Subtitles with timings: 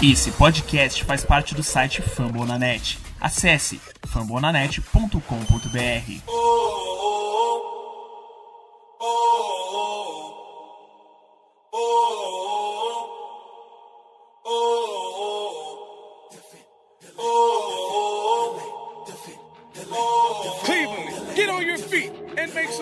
[0.00, 3.00] Esse podcast faz parte do site Fambonanet.
[3.20, 5.18] Acesse fambonanet.com.br.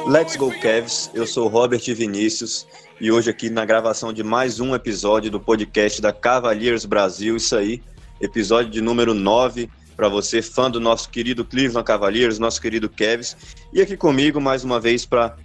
[0.07, 2.67] Let's Go Cavs, eu sou Robert Vinícius
[3.01, 7.55] e hoje aqui na gravação de mais um episódio do podcast da Cavaliers Brasil, isso
[7.55, 7.83] aí,
[8.21, 13.37] episódio de número 9, para você fã do nosso querido Cleveland Cavaliers, nosso querido Cavs,
[13.73, 15.37] e aqui comigo mais uma vez para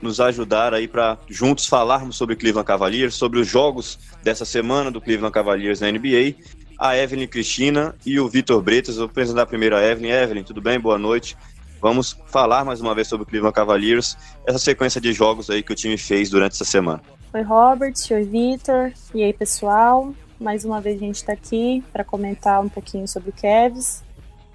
[0.00, 5.00] nos ajudar aí para juntos falarmos sobre Cleveland Cavaliers, sobre os jogos dessa semana do
[5.00, 6.36] Cleveland Cavaliers na NBA,
[6.78, 8.96] a Evelyn Cristina e o Vitor Bretas.
[8.96, 10.10] Vou apresentar primeiro a Evelyn.
[10.10, 10.80] Evelyn, tudo bem?
[10.80, 11.36] Boa noite.
[11.80, 14.16] Vamos falar mais uma vez sobre o Cleveland Cavaliers,
[14.46, 17.00] essa sequência de jogos aí que o time fez durante essa semana.
[17.32, 20.12] Oi, Robert, oi, Vitor, e aí, pessoal?
[20.38, 24.02] Mais uma vez a gente está aqui para comentar um pouquinho sobre o Cavs,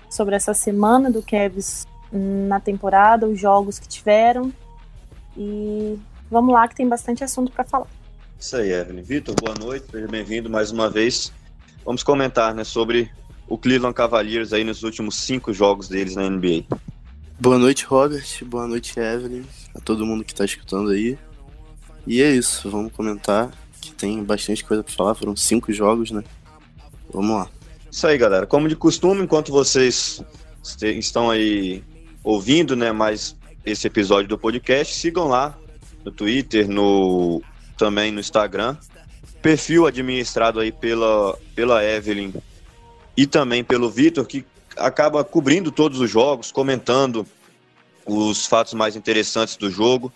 [0.09, 4.53] sobre essa semana do Cavs na temporada, os jogos que tiveram.
[5.35, 5.97] E
[6.29, 7.87] vamos lá que tem bastante assunto para falar.
[8.39, 9.01] Isso aí, Evelyn.
[9.01, 11.31] Vitor, boa noite, seja bem-vindo mais uma vez.
[11.83, 13.09] Vamos comentar né, sobre
[13.47, 16.65] o Cleveland Cavaliers aí nos últimos cinco jogos deles na NBA.
[17.37, 18.25] Boa noite, Robert.
[18.45, 19.43] Boa noite, Evelyn.
[19.75, 21.17] A todo mundo que está escutando aí.
[22.07, 25.15] E é isso, vamos comentar que tem bastante coisa para falar.
[25.15, 26.23] Foram cinco jogos, né?
[27.11, 27.49] Vamos lá.
[27.91, 28.47] Isso aí, galera.
[28.47, 30.23] Como de costume, enquanto vocês
[30.81, 31.83] estão aí
[32.23, 35.57] ouvindo, né, mais esse episódio do podcast, sigam lá
[36.05, 37.41] no Twitter, no
[37.77, 38.77] também no Instagram.
[39.41, 42.33] Perfil administrado aí pela, pela Evelyn
[43.17, 44.45] e também pelo Vitor, que
[44.77, 47.25] acaba cobrindo todos os jogos, comentando
[48.05, 50.11] os fatos mais interessantes do jogo,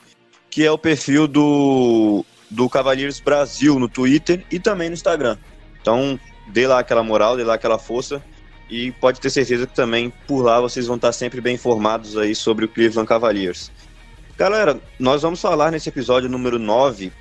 [0.50, 5.38] que é o perfil do, do Cavaleiros Brasil no Twitter e também no Instagram.
[5.82, 8.24] Então, dê lá aquela moral, dê lá aquela força
[8.70, 12.36] e pode ter certeza que também por lá vocês vão estar sempre bem informados aí
[12.36, 13.72] sobre o Cleveland Cavaliers.
[14.38, 17.12] Galera, nós vamos falar nesse episódio número 9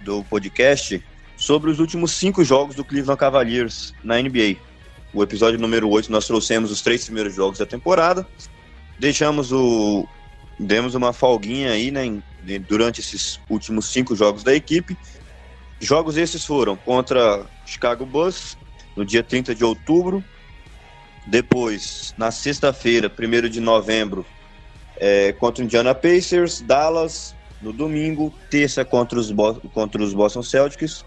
[0.00, 1.02] do podcast
[1.36, 4.67] sobre os últimos cinco jogos do Cleveland Cavaliers na NBA.
[5.12, 8.26] O episódio número 8 nós trouxemos os três primeiros jogos da temporada.
[8.98, 10.06] Deixamos o.
[10.58, 12.20] Demos uma folguinha aí, né?
[12.68, 14.96] Durante esses últimos cinco jogos da equipe.
[15.80, 18.58] Jogos esses foram contra Chicago Bulls,
[18.96, 20.22] no dia 30 de outubro.
[21.26, 24.26] Depois, na sexta-feira, 1 de novembro,
[24.96, 29.32] é, contra Indiana Pacers, Dallas, no domingo, terça contra os,
[29.72, 31.04] contra os Boston Celtics.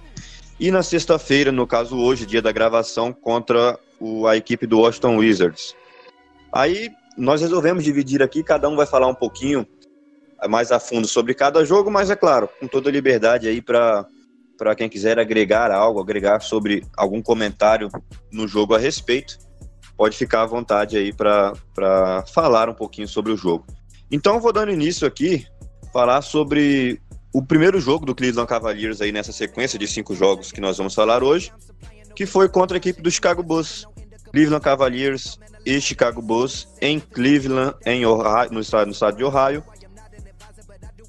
[0.61, 5.17] E na sexta-feira, no caso hoje, dia da gravação, contra o, a equipe do Washington
[5.17, 5.75] Wizards.
[6.53, 9.65] Aí nós resolvemos dividir aqui, cada um vai falar um pouquinho
[10.47, 14.05] mais a fundo sobre cada jogo, mas é claro, com toda liberdade aí para
[14.55, 17.89] para quem quiser agregar algo, agregar sobre algum comentário
[18.31, 19.39] no jogo a respeito,
[19.97, 23.65] pode ficar à vontade aí para falar um pouquinho sobre o jogo.
[24.11, 25.47] Então, vou dando início aqui,
[25.91, 27.01] falar sobre
[27.33, 30.93] o primeiro jogo do Cleveland Cavaliers aí nessa sequência de cinco jogos que nós vamos
[30.93, 31.51] falar hoje,
[32.15, 33.85] que foi contra a equipe do Chicago Bulls.
[34.31, 39.63] Cleveland Cavaliers e Chicago Bulls em Cleveland, em Ohio, no, estado, no estado de Ohio.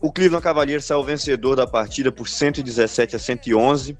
[0.00, 3.96] O Cleveland Cavaliers saiu vencedor da partida por 117 a 111.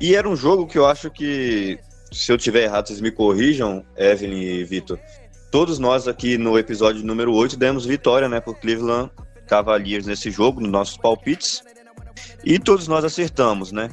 [0.00, 1.78] E era um jogo que eu acho que,
[2.10, 4.98] se eu tiver errado, vocês me corrijam, Evelyn e Vitor.
[5.52, 9.10] Todos nós aqui no episódio número 8 demos vitória né, por Cleveland
[9.50, 11.64] Cavaliers nesse jogo, nos nossos palpites.
[12.44, 13.90] E todos nós acertamos, né?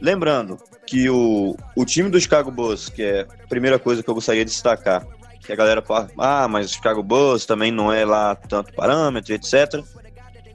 [0.00, 4.14] Lembrando, que o, o time do Chicago Bulls, que é a primeira coisa que eu
[4.14, 5.06] gostaria de destacar,
[5.40, 9.34] que a galera fala, ah, mas o Chicago Bulls também não é lá tanto parâmetro,
[9.34, 9.84] etc.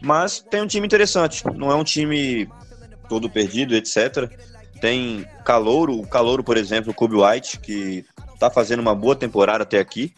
[0.02, 2.50] Mas tem um time interessante, não é um time
[3.08, 4.32] todo perdido, etc.
[4.82, 8.04] Tem Calouro, o Calouro, por exemplo, o Kobe White, que
[8.40, 10.14] tá fazendo uma boa temporada até aqui.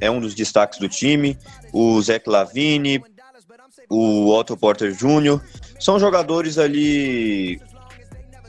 [0.00, 1.38] É um dos destaques do time.
[1.72, 3.02] O Zach Lavine,
[3.90, 5.40] o Otto Porter Jr.
[5.78, 7.60] São jogadores ali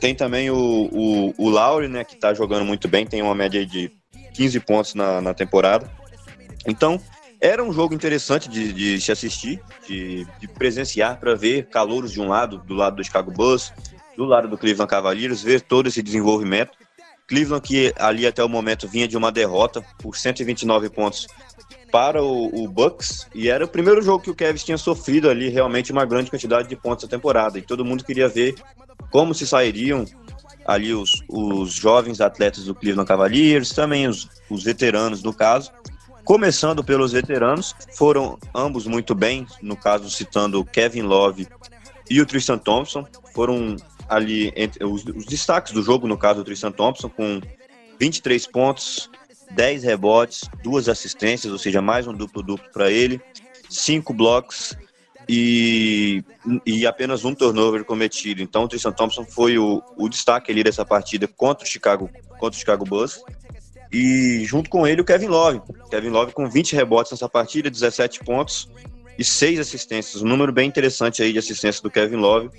[0.02, 3.64] tem também o, o, o Lauri, né, que tá jogando muito bem, tem uma média
[3.64, 3.92] de
[4.34, 5.88] 15 pontos na, na temporada.
[6.66, 7.00] Então,
[7.40, 12.20] era um jogo interessante de, de se assistir, de, de presenciar, para ver calouros de
[12.20, 13.72] um lado, do lado do Chicago Bulls,
[14.16, 16.72] do lado do Cleveland Cavaliers, ver todo esse desenvolvimento.
[17.28, 21.28] Cleveland, que ali até o momento vinha de uma derrota por 129 pontos
[21.92, 25.50] para o, o, Bucks, e era o primeiro jogo que o Kevin tinha sofrido ali
[25.50, 28.54] realmente uma grande quantidade de pontos da temporada, e todo mundo queria ver
[29.10, 30.06] como se sairiam
[30.64, 35.70] ali os, os jovens atletas do Cleveland Cavaliers, também os, os veteranos no caso.
[36.24, 41.46] Começando pelos veteranos, foram ambos muito bem, no caso citando Kevin Love
[42.08, 43.76] e o Tristan Thompson, foram
[44.08, 47.40] ali entre os, os destaques do jogo, no caso do Tristan Thompson, com
[47.98, 49.10] 23 pontos,
[49.54, 53.20] 10 rebotes, duas assistências, ou seja, mais um duplo-duplo para ele,
[53.68, 54.76] cinco blocos
[55.28, 56.24] e,
[56.66, 58.42] e apenas um turnover cometido.
[58.42, 62.56] Então, o Tristan Thompson foi o, o destaque ali dessa partida contra o Chicago, contra
[62.56, 63.22] o Chicago Bulls.
[63.92, 65.60] E junto com ele o Kevin Love.
[65.90, 68.70] Kevin Love com 20 rebotes nessa partida, 17 pontos
[69.18, 70.22] e 6 assistências.
[70.22, 72.50] Um número bem interessante aí de assistência do Kevin Love.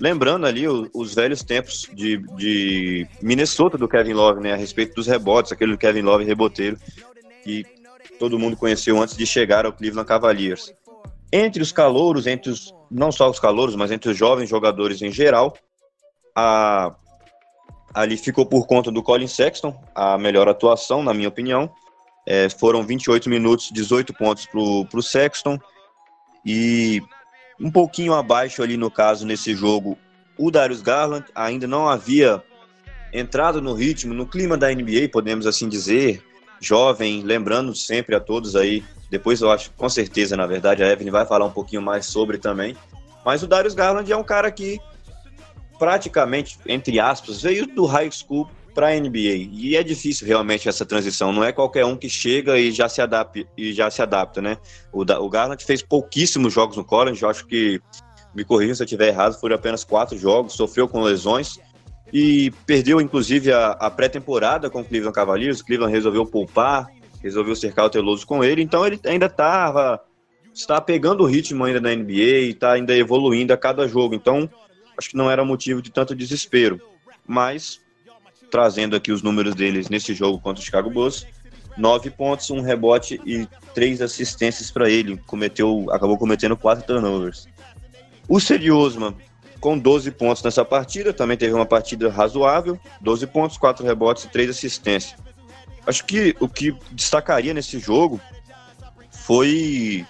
[0.00, 4.54] Lembrando ali os, os velhos tempos de, de, Minnesota do Kevin Love, né?
[4.54, 6.78] A respeito dos rebotes, aquele do Kevin Love reboteiro,
[7.44, 7.66] que
[8.18, 10.72] todo mundo conheceu antes de chegar ao Cleveland Cavaliers.
[11.30, 12.74] Entre os calouros, entre os.
[12.90, 15.54] não só os calouros, mas entre os jovens jogadores em geral,
[16.34, 16.94] a,
[17.92, 21.70] ali ficou por conta do Colin Sexton, a melhor atuação, na minha opinião.
[22.26, 25.58] É, foram 28 minutos, 18 pontos para o Sexton.
[26.44, 27.02] E
[27.60, 29.98] um pouquinho abaixo ali no caso nesse jogo,
[30.38, 31.26] o Darius Garland.
[31.34, 32.42] Ainda não havia
[33.12, 36.22] entrado no ritmo, no clima da NBA, podemos assim dizer,
[36.60, 41.10] jovem, lembrando sempre a todos aí, depois eu acho, com certeza, na verdade, a Evelyn
[41.10, 42.76] vai falar um pouquinho mais sobre também,
[43.24, 44.78] mas o Darius Garland é um cara que
[45.78, 49.48] praticamente, entre aspas, veio do high school para a NBA.
[49.52, 51.32] E é difícil realmente essa transição.
[51.32, 54.56] Não é qualquer um que chega e já se adapta, e já se adapta né?
[54.92, 57.22] O, o Garland fez pouquíssimos jogos no college.
[57.22, 57.80] Eu acho que,
[58.34, 60.54] me corrijam se eu estiver errado, foram apenas quatro jogos.
[60.54, 61.58] Sofreu com lesões
[62.12, 65.60] e perdeu, inclusive, a, a pré-temporada com o Cleveland Cavaliers.
[65.60, 66.86] O Cleveland resolveu poupar,
[67.22, 68.62] resolveu cercar o Teloso com ele.
[68.62, 70.00] Então ele ainda estava
[70.52, 74.14] está pegando o ritmo ainda na NBA e está ainda evoluindo a cada jogo.
[74.14, 74.50] Então,
[74.98, 76.80] acho que não era motivo de tanto desespero.
[77.26, 77.80] Mas
[78.50, 81.26] trazendo aqui os números deles nesse jogo contra o Chicago Bulls.
[81.76, 85.16] Nove pontos, um rebote e três assistências para ele.
[85.26, 87.48] Cometeu, acabou cometendo quatro turnovers.
[88.28, 89.14] O Cedi Osman,
[89.60, 92.78] com 12 pontos nessa partida, também teve uma partida razoável.
[93.00, 95.18] 12 pontos, quatro rebotes e três assistências.
[95.86, 98.20] Acho que o que destacaria nesse jogo
[99.10, 100.04] foi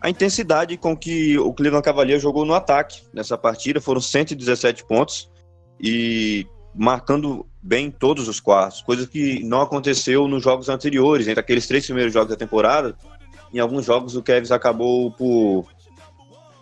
[0.00, 3.80] a intensidade com que o Cleveland Cavaliers jogou no ataque nessa partida.
[3.80, 5.28] Foram 117 pontos
[5.80, 11.66] e marcando bem todos os quartos, coisa que não aconteceu nos jogos anteriores, entre aqueles
[11.66, 12.96] três primeiros jogos da temporada.
[13.52, 15.66] Em alguns jogos o Kevs acabou por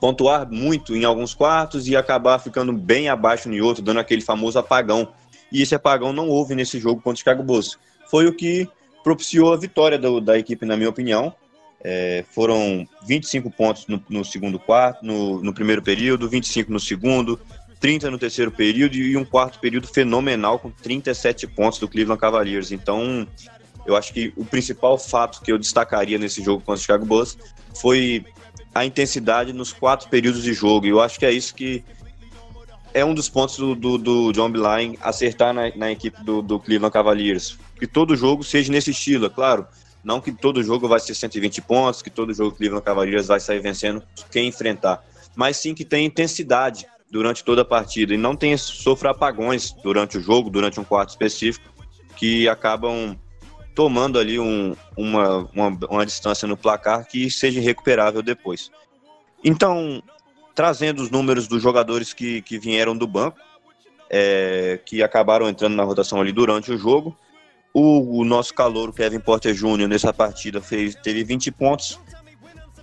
[0.01, 4.59] pontuar muito em alguns quartos e acabar ficando bem abaixo em outro, dando aquele famoso
[4.59, 5.09] apagão.
[5.53, 7.79] E esse apagão não houve nesse jogo contra o Chicago Bulls.
[8.11, 8.69] Foi o que
[9.05, 11.33] propiciou a vitória do, da equipe, na minha opinião.
[11.85, 17.39] É, foram 25 pontos no, no segundo quarto, no, no, primeiro período, 25 no segundo,
[17.81, 22.73] 30 no terceiro período e um quarto período fenomenal com 37 pontos do Cleveland Cavaliers.
[22.73, 23.27] Então,
[23.87, 27.37] eu acho que o principal fato que eu destacaria nesse jogo contra o Chicago Bulls
[27.81, 28.25] foi
[28.75, 30.87] a intensidade nos quatro períodos de jogo.
[30.87, 31.85] E eu acho que é isso que
[32.93, 36.59] é um dos pontos do, do, do John Beeline acertar na, na equipe do, do,
[36.59, 37.59] Cleveland Cavaliers.
[37.79, 39.67] Que todo jogo seja nesse estilo, é claro.
[40.03, 43.61] Não que todo jogo vai ser 120 pontos, que todo jogo Cleveland Cavaliers vai sair
[43.61, 45.05] vencendo quem enfrentar.
[45.35, 50.19] Mas sim que tem intensidade durante toda a partida e não tenha sofra apagões durante
[50.19, 51.67] o jogo, durante um quarto específico,
[52.15, 53.19] que acabam
[53.75, 58.71] tomando ali um, uma, uma, uma distância no placar que seja recuperável depois.
[59.43, 60.03] Então,
[60.55, 63.39] trazendo os números dos jogadores que, que vieram do banco,
[64.11, 67.17] é, que acabaram entrando na rotação ali durante o jogo.
[67.73, 71.99] O, o nosso calor, Kevin Porter Jr., nessa partida fez, teve 20 pontos,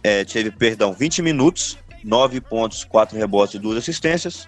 [0.04, 4.48] é, teve, perdão, 20 minutos 9 pontos, 4 rebotes e 2 assistências.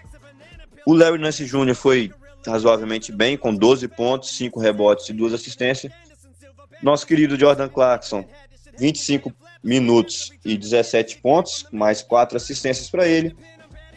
[0.85, 1.73] O Larry Nance Jr.
[1.73, 2.11] foi
[2.45, 5.91] razoavelmente bem, com 12 pontos, 5 rebotes e 2 assistências.
[6.81, 8.25] Nosso querido Jordan Clarkson,
[8.77, 9.33] 25
[9.63, 13.35] minutos e 17 pontos, mais 4 assistências para ele.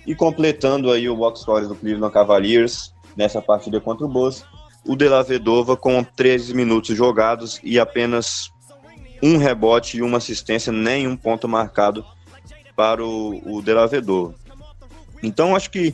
[0.06, 4.44] E completando aí o box score do Cleveland Cavaliers nessa partida contra o Bulls,
[4.86, 8.50] o De La Vedova com 13 minutos jogados e apenas
[9.22, 12.04] um rebote e uma assistência, nenhum ponto marcado
[12.78, 14.34] para o, o Delavedor.
[15.20, 15.92] Então, acho que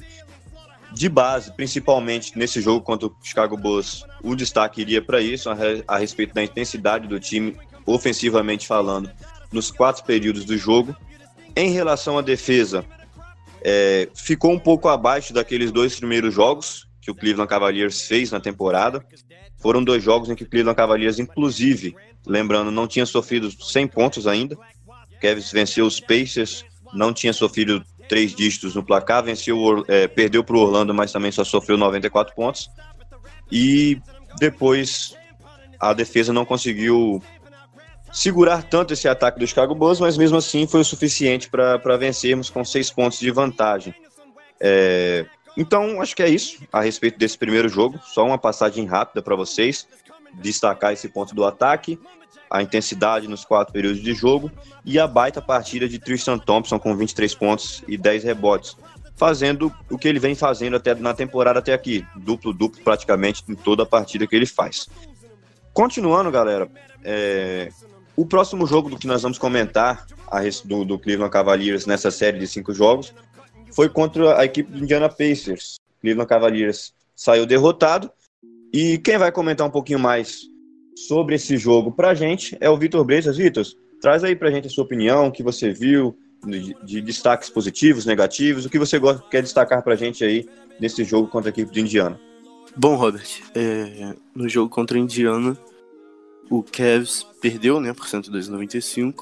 [0.93, 5.57] de base, principalmente nesse jogo contra o Chicago Bulls, o destaque iria para isso, a,
[5.89, 9.11] a, respeito da intensidade do time, ofensivamente falando,
[9.51, 10.95] nos quatro períodos do jogo.
[11.57, 12.85] Em relação à defesa,
[13.63, 18.41] é, ficou um pouco abaixo daqueles dois primeiros jogos que o Cleveland Cavaliers fez na
[18.41, 19.03] temporada.
[19.57, 24.27] Foram dois jogos em que o Cleveland Cavaliers, inclusive, lembrando, não tinha sofrido 100 pontos
[24.27, 24.55] ainda.
[25.19, 26.63] Kevin venceu os Pacers
[26.95, 31.33] não tinha sofrido três dígitos no placar, venceu, é, perdeu para o Orlando, mas também
[31.33, 32.71] só sofreu 94 pontos.
[33.51, 34.01] E
[34.39, 35.17] depois
[35.79, 37.23] a defesa não conseguiu
[38.13, 42.49] segurar tanto esse ataque do Chicago Bulls, mas mesmo assim foi o suficiente para vencermos
[42.49, 43.95] com seis pontos de vantagem.
[44.61, 48.01] É, Então, acho que é isso a respeito desse primeiro jogo.
[48.05, 49.87] Só uma passagem rápida para vocês,
[50.35, 51.99] destacar esse ponto do ataque,
[52.55, 54.49] a intensidade nos quatro períodos de jogo
[54.85, 58.77] e a baita partida de Tristan Thompson com 23 pontos e 10 rebotes,
[59.17, 63.83] fazendo o que ele vem fazendo até na temporada até aqui, duplo-duplo praticamente em toda
[63.83, 64.89] a partida que ele faz.
[65.73, 66.71] Continuando, galera,
[67.03, 67.71] é...
[68.15, 72.39] o próximo jogo do que nós vamos comentar a do, do Cleveland Cavaliers nessa série
[72.39, 73.13] de cinco jogos
[73.73, 75.81] foi contra a equipe do Indiana Pacers.
[76.01, 78.09] Cleveland Cavaliers saiu derrotado.
[78.73, 80.54] E quem vai comentar um pouquinho mais
[80.95, 83.37] sobre esse jogo pra gente é o Vitor Brezas.
[83.37, 83.65] Vitor,
[84.01, 88.07] traz aí pra gente a sua opinião, o que você viu de, de destaques positivos,
[88.07, 90.47] negativos, o que você quer destacar pra gente aí
[90.79, 92.21] nesse jogo contra a equipe do Indiana.
[92.77, 95.57] Bom, Robert, é, no jogo contra a Indiana,
[96.51, 99.15] o Cavs perdeu né, por 102,95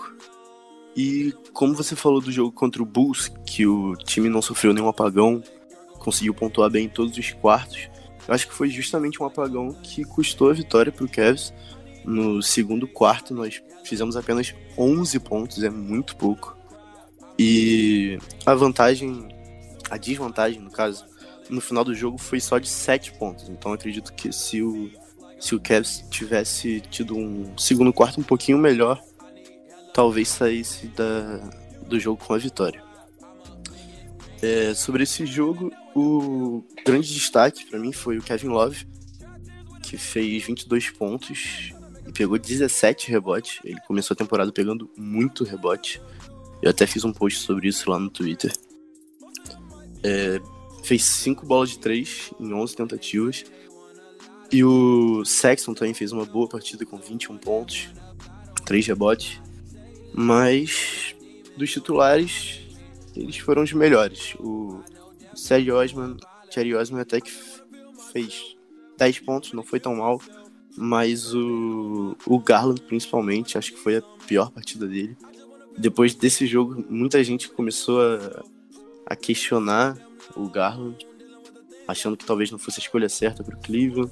[0.96, 4.88] e como você falou do jogo contra o Bulls, que o time não sofreu nenhum
[4.88, 5.42] apagão,
[5.98, 7.88] conseguiu pontuar bem em todos os quartos,
[8.26, 11.52] eu acho que foi justamente um apagão que custou a vitória para o Cavs.
[12.04, 16.56] No segundo quarto, nós fizemos apenas 11 pontos, é muito pouco.
[17.38, 19.28] E a vantagem,
[19.90, 21.04] a desvantagem, no caso,
[21.48, 23.48] no final do jogo foi só de 7 pontos.
[23.48, 24.90] Então acredito que se o,
[25.38, 29.02] se o Cavs tivesse tido um segundo quarto um pouquinho melhor,
[29.92, 31.38] talvez saísse da,
[31.86, 32.82] do jogo com a vitória.
[34.40, 38.86] É, sobre esse jogo, o grande destaque para mim foi o Kevin Love,
[39.82, 41.72] que fez 22 pontos
[42.06, 43.60] e pegou 17 rebotes.
[43.64, 46.00] Ele começou a temporada pegando muito rebote.
[46.62, 48.52] Eu até fiz um post sobre isso lá no Twitter.
[50.02, 50.40] É,
[50.82, 53.44] fez 5 bolas de 3 em 11 tentativas.
[54.50, 57.88] E o Sexton também fez uma boa partida com 21 pontos,
[58.64, 59.40] 3 rebotes.
[60.14, 61.14] Mas
[61.56, 62.60] dos titulares,
[63.16, 64.34] eles foram os melhores.
[64.38, 64.80] O
[65.34, 66.16] Sérgio Osman,
[66.80, 67.30] Osman até que
[68.12, 68.56] fez
[68.98, 70.20] 10 pontos, não foi tão mal.
[70.76, 75.16] Mas o, o Garland, principalmente, acho que foi a pior partida dele.
[75.76, 78.42] Depois desse jogo, muita gente começou a,
[79.06, 79.98] a questionar
[80.34, 81.06] o Garland,
[81.86, 84.10] achando que talvez não fosse a escolha certa para o Cleveland.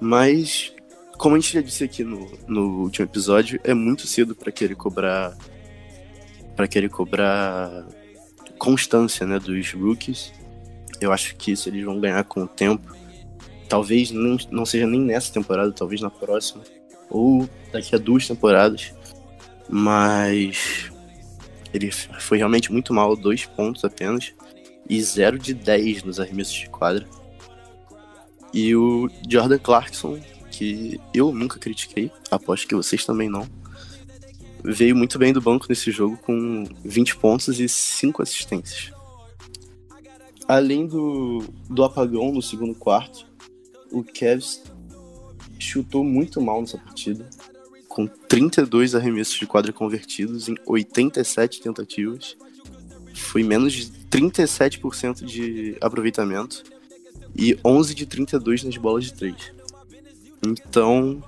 [0.00, 0.74] Mas
[1.18, 4.74] como a gente já disse aqui no, no último episódio, é muito cedo para querer
[4.74, 5.36] cobrar
[6.56, 7.86] para querer cobrar
[8.58, 10.32] constância, né, dos rookies.
[11.02, 12.94] Eu acho que isso eles vão ganhar com o tempo.
[13.68, 16.62] Talvez não, não seja nem nessa temporada, talvez na próxima
[17.10, 18.94] ou daqui a duas temporadas.
[19.68, 20.90] Mas
[21.72, 24.32] ele foi realmente muito mal, dois pontos apenas
[24.88, 27.06] e 0 de 10 nos arremessos de quadra.
[28.52, 30.20] E o Jordan Clarkson
[30.52, 33.48] que eu nunca critiquei, aposto que vocês também não.
[34.62, 38.92] Veio muito bem do banco nesse jogo com 20 pontos e 5 assistências.
[40.52, 43.26] Além do, do apagão no segundo quarto,
[43.90, 44.62] o Cavs
[45.58, 47.26] chutou muito mal nessa partida,
[47.88, 52.36] com 32 arremessos de quadra convertidos em 87 tentativas.
[53.14, 56.64] Foi menos de 37% de aproveitamento
[57.34, 59.54] e 11 de 32 nas bolas de 3.
[60.46, 61.24] Então,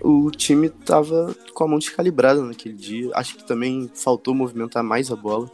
[0.00, 3.10] o time tava com a mão descalibrada naquele dia.
[3.12, 5.50] Acho que também faltou movimentar mais a bola.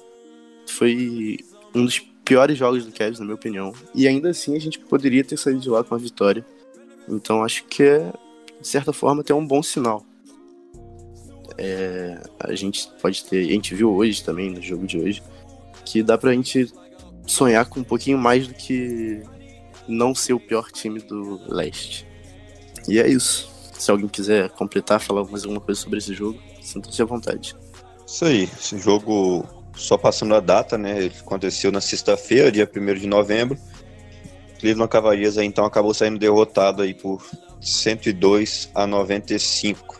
[0.68, 1.40] Foi
[1.74, 3.72] um dos piores jogos do Cavs, na minha opinião.
[3.94, 6.44] E ainda assim a gente poderia ter saído de lá com a vitória.
[7.08, 8.12] Então acho que é,
[8.60, 10.04] de certa forma, até um bom sinal.
[11.56, 15.22] É, a gente pode ter, a gente viu hoje também, no jogo de hoje,
[15.84, 16.70] que dá pra gente
[17.26, 19.22] sonhar com um pouquinho mais do que
[19.88, 22.06] não ser o pior time do leste.
[22.88, 23.48] E é isso.
[23.72, 27.54] Se alguém quiser completar, falar mais alguma coisa sobre esse jogo, sinta-se à vontade.
[28.04, 28.44] Isso aí.
[28.44, 31.10] Esse jogo, só passando a data, né?
[31.20, 33.58] Aconteceu na sexta-feira, dia 1 de novembro.
[34.58, 37.22] Cleveland Cavaliers aí, então acabou saindo derrotado aí por
[37.60, 39.96] 102 a 95.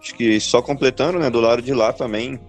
[0.00, 2.40] Acho que só completando, né, do lado de lá também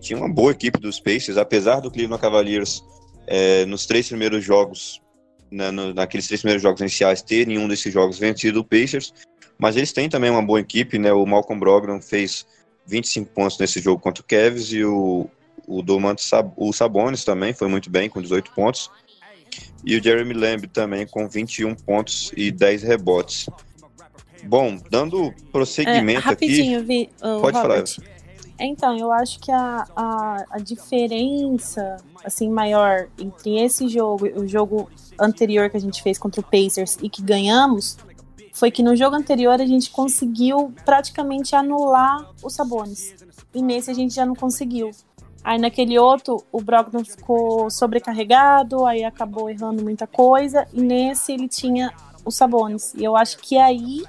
[0.00, 2.82] tinha uma boa equipe dos Pacers, apesar do Cleveland Cavaliers
[3.26, 5.00] é, nos três primeiros jogos
[5.50, 9.12] né, no, naqueles três primeiros jogos iniciais ter nenhum desses jogos vencido o Pacers,
[9.58, 11.12] mas eles têm também uma boa equipe, né?
[11.12, 12.46] O Malcolm Brogdon fez
[12.86, 15.28] 25 pontos nesse jogo contra o Cavs e o,
[15.66, 18.90] o Domantas o Sabonis também foi muito bem com 18 pontos.
[19.84, 23.48] E o Jeremy Lamb também com 21 pontos e 10 rebotes.
[24.44, 26.86] Bom, dando prosseguimento é, rapidinho, aqui.
[26.86, 27.84] Vi, pode Robert, falar.
[28.58, 34.48] Então, eu acho que a, a, a, diferença assim maior entre esse jogo e o
[34.48, 37.98] jogo anterior que a gente fez contra o Pacers e que ganhamos
[38.52, 43.14] foi que no jogo anterior a gente conseguiu praticamente anular os Sabones.
[43.54, 44.90] E nesse a gente já não conseguiu.
[45.44, 50.66] Aí naquele outro, o Brogdon ficou sobrecarregado, aí acabou errando muita coisa.
[50.72, 51.92] E nesse ele tinha
[52.24, 52.92] os Sabonis.
[52.94, 54.02] E eu acho que aí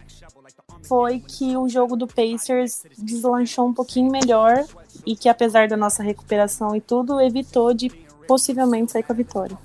[0.84, 4.65] foi que o jogo do Pacers deslanchou um pouquinho melhor
[5.05, 7.89] e que apesar da nossa recuperação e tudo, evitou de
[8.27, 9.57] possivelmente sair com a vitória.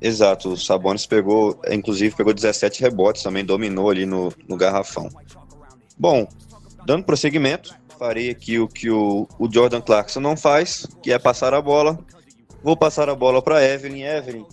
[0.00, 5.08] Exato, o Sabonis pegou, inclusive pegou 17 rebotes, também dominou ali no, no garrafão.
[5.98, 6.26] Bom,
[6.86, 11.52] dando prosseguimento, farei aqui o que o, o Jordan Clarkson não faz, que é passar
[11.52, 11.98] a bola.
[12.62, 14.02] Vou passar a bola para Evelyn.
[14.02, 14.46] Evelyn,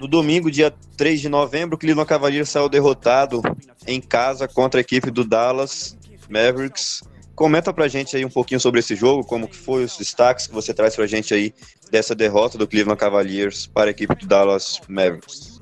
[0.00, 3.42] no domingo, dia 3 de novembro, o Cleveland Cavaliers saiu derrotado
[3.86, 5.96] em casa contra a equipe do Dallas
[6.28, 7.02] Mavericks.
[7.34, 10.52] Comenta pra gente aí um pouquinho sobre esse jogo, como que foi os destaques que
[10.52, 11.54] você traz pra gente aí
[11.90, 15.60] dessa derrota do Cleveland Cavaliers para a equipe do Dallas Mavericks.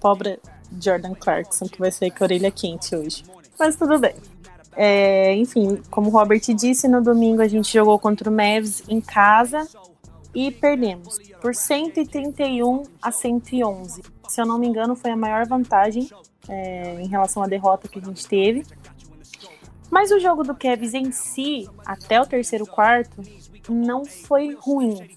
[0.00, 0.38] Pobre
[0.80, 3.24] Jordan Clarkson, que vai sair com a orelha quente hoje.
[3.58, 4.14] Mas tudo bem.
[4.74, 9.00] É, enfim, como o Robert disse, no domingo a gente jogou contra o Mavs em
[9.00, 9.68] casa
[10.34, 14.02] e perdemos por 131 a 111.
[14.28, 16.08] Se eu não me engano, foi a maior vantagem
[16.48, 18.64] é, em relação à derrota que a gente teve.
[19.90, 23.20] Mas o jogo do Cavs em si, até o terceiro quarto,
[23.68, 25.10] não foi ruim.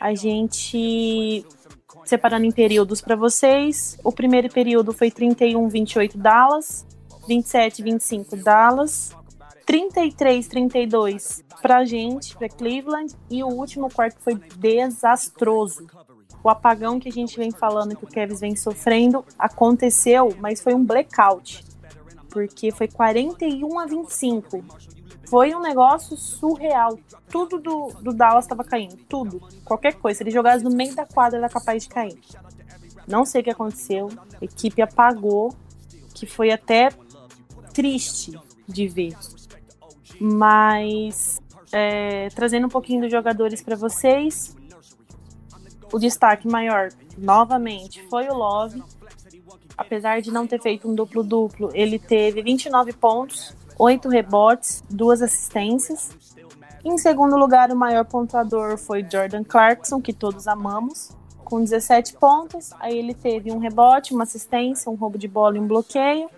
[0.00, 1.46] A gente
[2.04, 6.86] separando em períodos para vocês, o primeiro período foi 31-28 Dallas,
[7.28, 9.14] 27-25 Dallas,
[9.66, 15.86] 33-32 pra gente, pra Cleveland, e o último quarto foi desastroso.
[16.42, 20.74] O apagão que a gente vem falando que o Kevin vem sofrendo aconteceu, mas foi
[20.74, 21.64] um blackout.
[22.30, 24.64] Porque foi 41 a 25.
[25.28, 26.98] Foi um negócio surreal.
[27.28, 28.96] Tudo do, do Dallas estava caindo.
[29.08, 29.42] Tudo.
[29.64, 30.18] Qualquer coisa.
[30.18, 32.18] Se ele jogasse no meio da quadra, era capaz de cair.
[33.06, 34.08] Não sei o que aconteceu.
[34.40, 35.54] A equipe apagou.
[36.14, 36.88] Que foi até
[37.78, 39.16] triste de ver.
[40.20, 44.56] Mas é, trazendo um pouquinho dos jogadores para vocês,
[45.92, 48.82] o destaque maior, novamente, foi o Love.
[49.76, 56.10] Apesar de não ter feito um duplo-duplo, ele teve 29 pontos, 8 rebotes, 2 assistências.
[56.84, 61.12] Em segundo lugar, o maior pontuador foi Jordan Clarkson, que todos amamos,
[61.44, 62.72] com 17 pontos.
[62.80, 66.28] Aí ele teve um rebote, uma assistência, um roubo de bola e um bloqueio.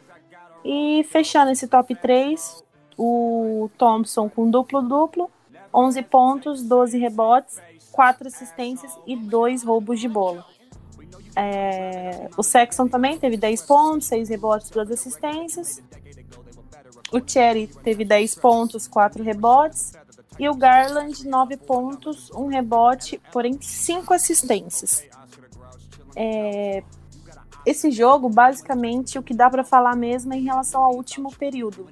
[0.64, 2.64] E fechando esse top 3,
[2.98, 5.30] o Thompson com duplo-duplo,
[5.72, 7.58] 11 pontos, 12 rebotes,
[7.92, 10.44] 4 assistências e 2 roubos de bola.
[11.34, 15.82] É, o Sexton também teve 10 pontos, 6 rebotes, 2 assistências.
[17.12, 19.92] O Cherry teve 10 pontos, 4 rebotes.
[20.38, 25.04] E o Garland, 9 pontos, 1 rebote, porém 5 assistências.
[26.16, 26.82] É,
[27.64, 31.86] esse jogo, basicamente, o que dá para falar mesmo é em relação ao último período.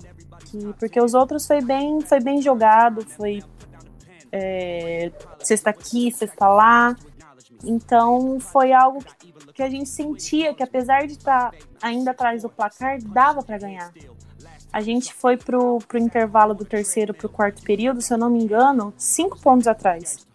[0.47, 3.43] Que, porque os outros foi bem, foi bem jogado, foi
[4.33, 6.97] é, sexta aqui, sexta lá.
[7.65, 12.43] Então foi algo que, que, a gente sentia que apesar de estar tá ainda atrás
[12.43, 13.93] do placar, dava para ganhar.
[14.73, 18.43] A gente foi pro, pro intervalo do terceiro pro quarto período, se eu não me
[18.43, 20.27] engano, cinco pontos atrás.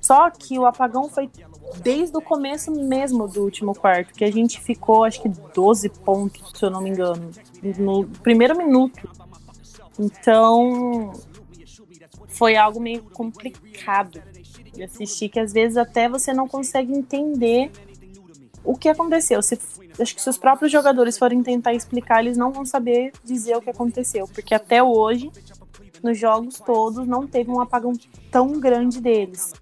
[0.00, 1.30] Só que o apagão foi
[1.80, 6.52] desde o começo mesmo do último quarto, que a gente ficou, acho que 12 pontos,
[6.58, 7.30] se eu não me engano,
[7.78, 9.08] no primeiro minuto.
[9.98, 11.12] Então,
[12.28, 14.22] foi algo meio complicado
[14.72, 17.70] de assistir, que às vezes até você não consegue entender
[18.64, 19.42] o que aconteceu.
[19.42, 19.58] Se,
[20.00, 23.60] acho que se os próprios jogadores forem tentar explicar, eles não vão saber dizer o
[23.60, 25.30] que aconteceu, porque até hoje,
[26.02, 27.92] nos jogos todos, não teve um apagão
[28.30, 29.52] tão grande deles.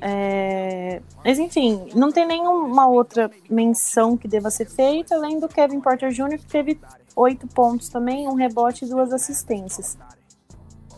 [0.00, 1.02] É...
[1.24, 6.10] Mas enfim, não tem nenhuma outra menção que deva ser feita, além do Kevin Porter
[6.10, 6.80] Jr., que teve
[7.16, 9.98] oito pontos também, um rebote e duas assistências.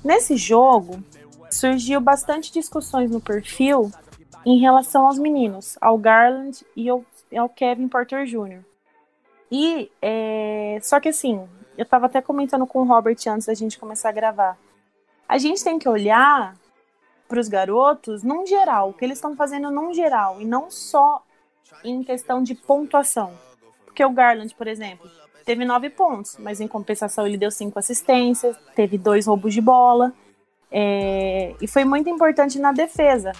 [0.04, 1.02] Nesse jogo,
[1.50, 3.90] surgiu bastante discussões no perfil
[4.44, 7.04] em relação aos meninos, ao Garland e ao,
[7.36, 8.64] ao Kevin Porter Jr.
[9.50, 10.78] E é...
[10.82, 14.12] só que assim, eu estava até comentando com o Robert antes da gente começar a
[14.12, 14.58] gravar.
[15.26, 16.54] A gente tem que olhar
[17.30, 21.22] para os garotos num geral, o que eles estão fazendo num geral, e não só
[21.84, 23.32] em questão de pontuação.
[23.84, 25.08] Porque o Garland, por exemplo,
[25.44, 30.12] teve nove pontos, mas em compensação ele deu cinco assistências, teve dois roubos de bola,
[30.72, 33.30] é, e foi muito importante na defesa,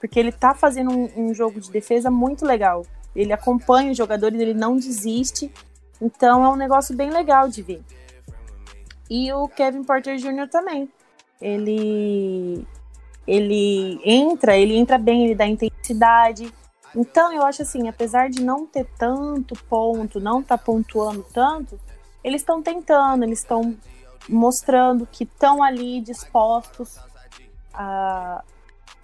[0.00, 2.84] porque ele tá fazendo um, um, jogo de defesa muito legal.
[3.14, 5.52] Ele acompanha os jogadores, ele não desiste,
[6.02, 7.82] então é um negócio bem legal de ver.
[9.08, 10.48] E o Kevin Porter Jr.
[10.48, 10.88] também.
[11.40, 12.66] Ele
[13.26, 16.52] ele entra, ele entra bem, ele dá intensidade.
[16.94, 21.78] Então eu acho assim, apesar de não ter tanto ponto, não tá pontuando tanto,
[22.22, 23.76] eles estão tentando, eles estão
[24.28, 26.98] mostrando que estão ali dispostos
[27.72, 28.42] a,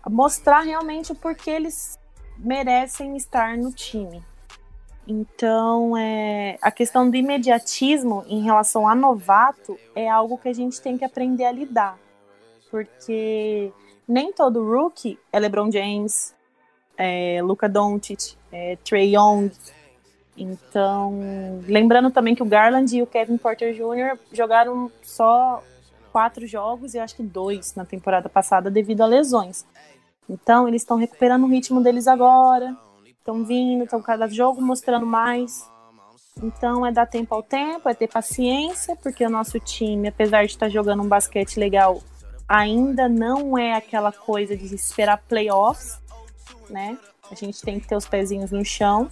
[0.08, 1.98] mostrar realmente o porquê eles
[2.38, 4.22] merecem estar no time.
[5.08, 10.80] Então, é, a questão do imediatismo em relação a novato é algo que a gente
[10.80, 11.96] tem que aprender a lidar.
[12.70, 13.72] Porque
[14.08, 16.34] nem todo rookie é LeBron James,
[16.96, 19.50] é Luca Doncic, é Trey Young.
[20.36, 21.18] Então,
[21.66, 24.18] lembrando também que o Garland e o Kevin Porter Jr.
[24.32, 25.62] jogaram só
[26.12, 29.66] quatro jogos e acho que dois na temporada passada devido a lesões.
[30.28, 35.68] Então, eles estão recuperando o ritmo deles agora, estão vindo, estão cada jogo mostrando mais.
[36.42, 40.52] Então, é dar tempo ao tempo, é ter paciência, porque o nosso time, apesar de
[40.52, 42.02] estar jogando um basquete legal,
[42.48, 45.98] ainda não é aquela coisa de esperar playoffs,
[46.70, 46.98] né?
[47.30, 49.10] A gente tem que ter os pezinhos no chão.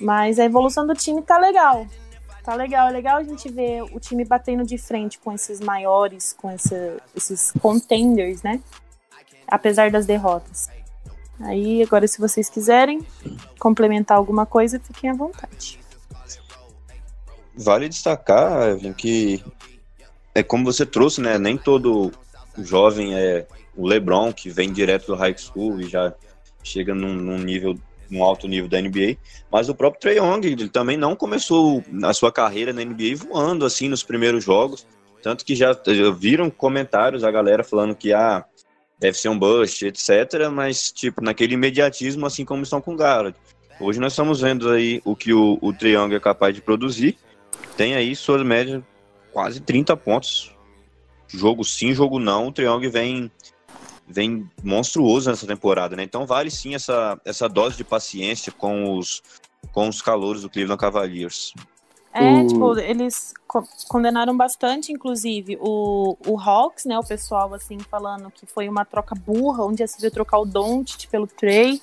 [0.00, 1.86] Mas a evolução do time tá legal.
[2.44, 6.32] Tá legal, é legal a gente ver o time batendo de frente com esses maiores,
[6.32, 8.60] com esse, esses contenders, né?
[9.46, 10.68] Apesar das derrotas.
[11.40, 13.06] Aí, agora, se vocês quiserem
[13.58, 15.78] complementar alguma coisa, fiquem à vontade.
[17.54, 19.44] Vale destacar, Evelyn, que
[20.38, 21.36] é como você trouxe, né?
[21.36, 22.12] Nem todo
[22.58, 23.46] jovem é
[23.76, 26.14] o LeBron, que vem direto do high school e já
[26.62, 27.76] chega num, num nível
[28.10, 29.18] num alto nível da NBA,
[29.52, 33.66] mas o próprio Trae Young ele também não começou a sua carreira na NBA voando
[33.66, 34.86] assim nos primeiros jogos,
[35.22, 35.74] tanto que já
[36.18, 38.46] viram comentários a galera falando que ah,
[38.98, 43.36] deve ser um bust, etc, mas tipo naquele imediatismo assim como estão com o Garrett.
[43.78, 47.14] Hoje nós estamos vendo aí o que o, o Trae Young é capaz de produzir,
[47.76, 48.82] tem aí suas médias
[49.38, 50.52] quase 30 pontos,
[51.28, 53.30] jogo sim, jogo não, o Young vem
[54.04, 56.02] vem monstruoso nessa temporada, né?
[56.02, 59.22] Então vale sim essa, essa dose de paciência com os,
[59.70, 61.52] com os calores do Cleveland Cavaliers.
[62.12, 66.98] É, tipo, eles co condenaram bastante, inclusive, o, o Hawks, né?
[66.98, 71.06] O pessoal, assim, falando que foi uma troca burra, onde se viu trocar o Doncic
[71.08, 71.80] pelo Trey.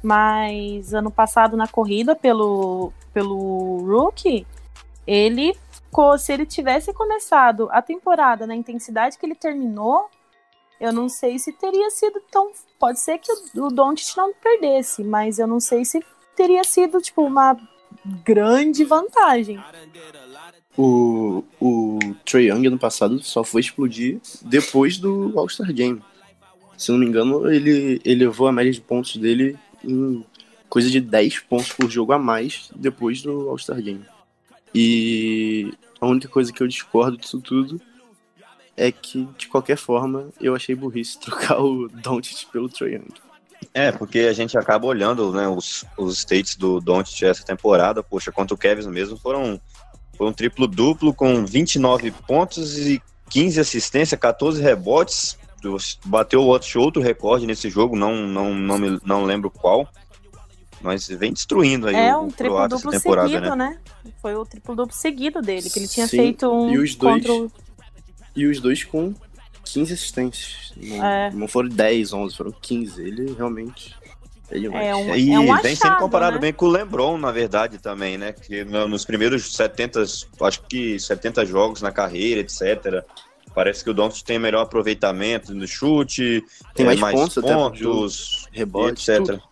[0.00, 4.46] Mas ano passado, na corrida pelo, pelo Rookie,
[5.04, 5.52] ele,
[6.18, 10.08] se ele tivesse começado a temporada na intensidade que ele terminou,
[10.80, 12.50] eu não sei se teria sido tão.
[12.78, 16.02] Pode ser que o Doncic não perdesse, mas eu não sei se
[16.34, 17.56] teria sido, tipo, uma
[18.24, 19.62] grande vantagem.
[20.76, 26.02] O, o Trae Young ano passado só foi explodir depois do All-Star Game.
[26.76, 30.24] Se não me engano, ele, ele levou a média de pontos dele em
[30.68, 34.04] coisa de 10 pontos por jogo a mais depois do All-Star Game.
[34.74, 37.80] E a única coisa que eu discordo disso tudo
[38.76, 43.14] é que, de qualquer forma, eu achei burrice trocar o Doncic pelo Trae Young.
[43.74, 48.32] É, porque a gente acaba olhando né, os, os states do Doncic essa temporada, poxa,
[48.32, 49.60] contra o Kevin mesmo, foram,
[50.16, 55.38] foram triplo-duplo com 29 pontos e 15 assistências, 14 rebotes,
[56.04, 59.88] bateu outro, outro recorde nesse jogo, não, não, não, me, não lembro qual,
[60.82, 63.56] mas vem destruindo aí é, o, um triplo-duplo seguido, né?
[63.56, 63.78] né?
[64.20, 67.32] Foi o triplo-duplo seguido dele, que ele tinha Sim, feito um e os dois, contra
[67.32, 67.52] o
[68.34, 69.14] e os dois com
[69.64, 70.72] 15 assistências.
[70.76, 71.30] Não, é.
[71.30, 73.02] não foram 10, 11, foram 15.
[73.02, 73.94] Ele realmente.
[74.50, 76.40] É, é um, e é um vem sendo comparado né?
[76.40, 78.32] bem com o LeBron, na verdade, também, né?
[78.32, 80.02] Que nos primeiros 70,
[80.42, 83.02] acho que 70 jogos na carreira, etc.
[83.54, 89.08] Parece que o Doncic tem melhor aproveitamento no chute, tem mais, mais pontos, pontos rebotes,
[89.08, 89.24] etc.
[89.24, 89.51] Tudo.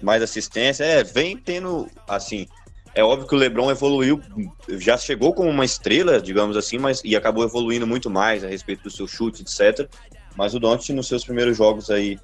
[0.00, 0.84] Mais assistência.
[0.84, 2.46] É, vem tendo, assim,
[2.94, 4.20] é óbvio que o LeBron evoluiu,
[4.68, 8.82] já chegou como uma estrela, digamos assim, mas e acabou evoluindo muito mais a respeito
[8.84, 9.88] do seu chute, etc.
[10.36, 12.18] Mas o Doncic nos seus primeiros jogos aí,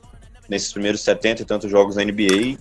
[0.49, 2.59] nesses primeiros 70 e tantos jogos na NBA,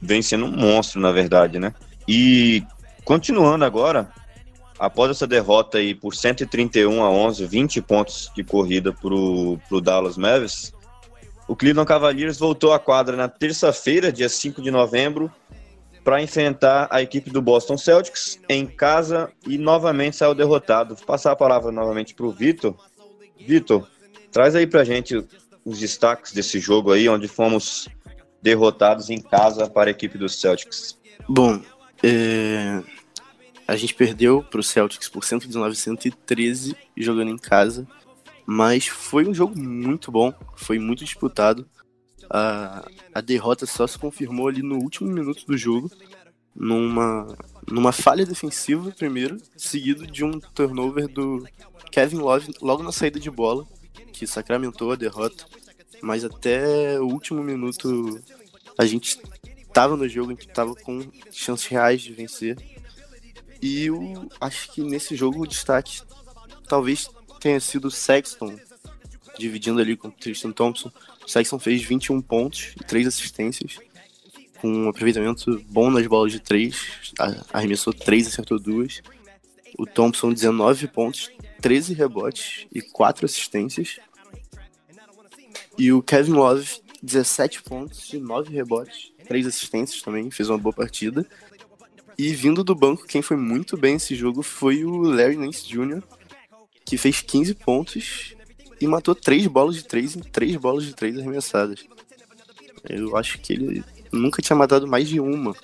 [0.00, 1.74] vem sendo um monstro, na verdade, né?
[2.06, 2.62] E
[3.04, 4.08] continuando agora,
[4.78, 10.16] após essa derrota aí por 131 a 11, 20 pontos de corrida pro, pro Dallas
[10.16, 10.72] Mavericks,
[11.46, 15.30] o Cleveland Cavaliers voltou à quadra na terça-feira, dia 5 de novembro,
[16.02, 20.94] para enfrentar a equipe do Boston Celtics em casa e novamente saiu derrotado.
[20.94, 22.76] Vou passar a palavra novamente para o Vitor.
[23.38, 23.88] Vitor,
[24.30, 25.24] traz aí para a gente
[25.64, 27.88] os destaques desse jogo aí, onde fomos
[28.42, 30.98] derrotados em casa para a equipe dos Celtics.
[31.26, 31.62] Bom,
[32.02, 32.82] é...
[33.66, 37.86] a gente perdeu para o Celtics por 119 113 jogando em casa,
[38.46, 41.66] mas foi um jogo muito bom, foi muito disputado
[42.30, 45.90] a, a derrota só se confirmou ali no último minuto do jogo,
[46.54, 47.26] numa,
[47.70, 51.46] numa falha defensiva primeiro, seguido de um turnover do
[51.90, 53.66] Kevin Love logo na saída de bola,
[54.12, 55.44] que sacramentou a derrota.
[56.00, 58.20] Mas até o último minuto
[58.78, 59.18] a gente
[59.66, 62.56] estava no jogo, a gente estava com chances reais de vencer.
[63.60, 66.02] E eu acho que nesse jogo o destaque
[66.68, 67.08] talvez
[67.44, 68.58] tenha sido o Sexton,
[69.38, 70.90] dividindo ali com o Tristan Thompson.
[71.22, 73.76] O Sexton fez 21 pontos e 3 assistências,
[74.62, 77.12] com um aproveitamento bom nas bolas de 3,
[77.52, 79.02] arremessou 3 acertou 2.
[79.78, 81.30] O Thompson, 19 pontos,
[81.60, 84.00] 13 rebotes e 4 assistências.
[85.76, 90.72] E o Kevin Love, 17 pontos e 9 rebotes, 3 assistências também, fez uma boa
[90.72, 91.26] partida.
[92.16, 96.02] E vindo do banco, quem foi muito bem nesse jogo foi o Larry Nance Jr.,
[96.84, 98.34] que fez 15 pontos
[98.80, 101.84] e matou 3 bolas de 3 em 3 bolas de 3 arremessadas.
[102.88, 105.54] Eu acho que ele nunca tinha matado mais de uma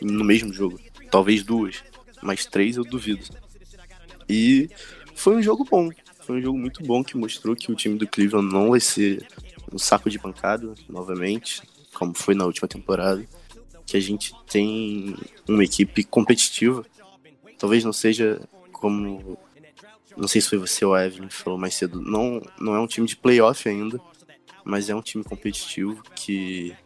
[0.00, 0.78] no mesmo jogo.
[1.10, 1.82] Talvez duas,
[2.22, 3.24] mas três eu duvido.
[4.28, 4.70] E
[5.14, 5.90] foi um jogo bom.
[6.20, 9.26] Foi um jogo muito bom que mostrou que o time do Cleveland não vai ser
[9.72, 11.62] um saco de pancada novamente,
[11.92, 13.26] como foi na última temporada.
[13.84, 15.16] Que a gente tem
[15.48, 16.84] uma equipe competitiva.
[17.58, 18.40] Talvez não seja
[18.72, 19.36] como.
[20.16, 22.00] Não sei se foi você ou a Evelyn que falou mais cedo.
[22.00, 24.00] Não, não é um time de playoff ainda,
[24.64, 26.76] mas é um time competitivo que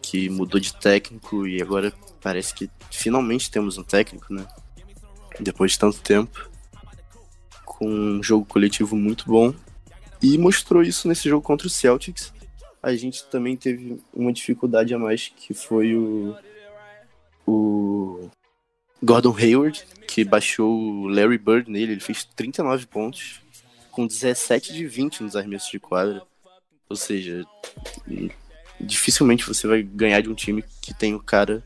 [0.00, 4.46] que mudou de técnico e agora parece que finalmente temos um técnico, né?
[5.40, 6.48] Depois de tanto tempo
[7.64, 9.52] com um jogo coletivo muito bom.
[10.22, 12.32] E mostrou isso nesse jogo contra o Celtics.
[12.82, 16.34] A gente também teve uma dificuldade a mais, que foi o,
[17.46, 18.30] o
[19.06, 21.92] Gordon Hayward, que baixou o Larry Bird nele.
[21.92, 23.40] Ele fez 39 pontos,
[23.92, 26.22] com 17 de 20 nos arremessos de quadra.
[26.88, 27.44] Ou seja,
[28.80, 31.64] dificilmente você vai ganhar de um time que tem o cara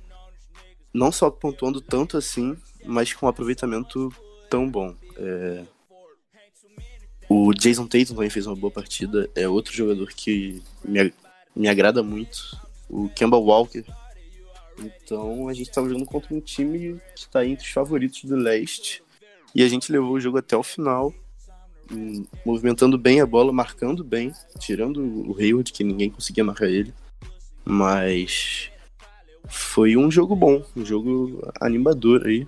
[0.92, 4.12] não só pontuando tanto assim, mas com um aproveitamento
[4.50, 4.94] tão bom.
[5.16, 5.64] É,
[7.26, 9.30] o Jason Tatum também fez uma boa partida.
[9.34, 11.10] É outro jogador que me,
[11.56, 12.60] me agrada muito.
[12.86, 13.84] O Kemba Walker.
[14.80, 19.02] Então a gente estava jogando contra um time que está entre os favoritos do leste.
[19.54, 21.12] E a gente levou o jogo até o final,
[21.90, 26.94] hum, movimentando bem a bola, marcando bem, tirando o Hayward, que ninguém conseguia marcar ele.
[27.64, 28.70] Mas
[29.48, 32.46] foi um jogo bom, um jogo animador aí.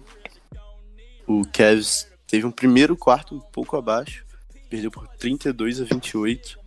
[1.27, 4.25] O Cavs teve um primeiro quarto um pouco abaixo,
[4.71, 6.59] perdeu por 32 a 28,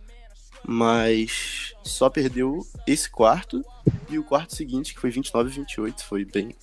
[0.66, 3.64] mas só perdeu esse quarto
[4.10, 6.54] e o quarto seguinte, que foi 29 a 28, foi bem.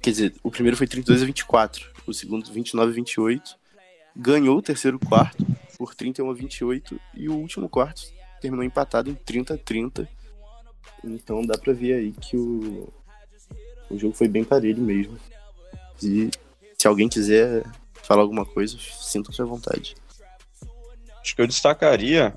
[0.00, 3.56] Quer dizer, o primeiro foi 32 a 24, o segundo 29 a 28,
[4.16, 8.02] ganhou o terceiro quarto por 31 a 28 e o último quarto
[8.40, 10.08] terminou empatado em 30 a 30.
[11.04, 12.90] Então dá pra ver aí que o,
[13.90, 15.18] o jogo foi bem parelho mesmo.
[16.02, 16.30] E
[16.78, 17.64] se alguém quiser
[18.02, 19.94] falar alguma coisa, sinta-se à vontade.
[21.20, 22.34] Acho que eu destacaria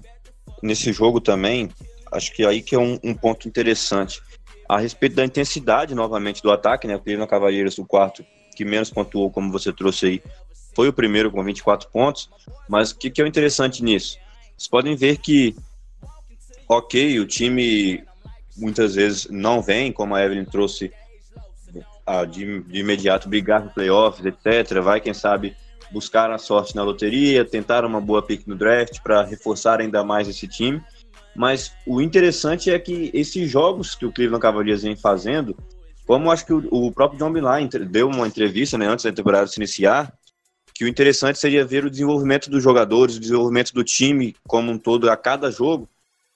[0.63, 1.69] nesse jogo também,
[2.11, 4.21] acho que aí que é um, um ponto interessante,
[4.67, 6.95] a respeito da intensidade novamente do ataque, né?
[6.95, 10.23] O Cleveland Cavaliers, o quarto que menos pontuou, como você trouxe aí,
[10.73, 12.29] foi o primeiro com 24 pontos,
[12.67, 14.17] mas o que, que é o interessante nisso?
[14.55, 15.55] Vocês podem ver que,
[16.67, 18.03] ok, o time
[18.55, 20.91] muitas vezes não vem, como a Evelyn trouxe,
[22.05, 24.79] a, de, de imediato brigar no playoffs, etc.
[24.81, 25.55] Vai, quem sabe,
[25.93, 30.27] buscar a sorte na loteria, tentar uma boa pick no draft para reforçar ainda mais
[30.27, 30.81] esse time.
[31.35, 35.55] Mas o interessante é que esses jogos que o Cleveland Cavaliers vem fazendo,
[36.05, 39.47] como acho que o, o próprio John Milan deu uma entrevista né, antes da temporada
[39.47, 40.11] se iniciar,
[40.73, 44.77] que o interessante seria ver o desenvolvimento dos jogadores, o desenvolvimento do time como um
[44.77, 45.87] todo a cada jogo.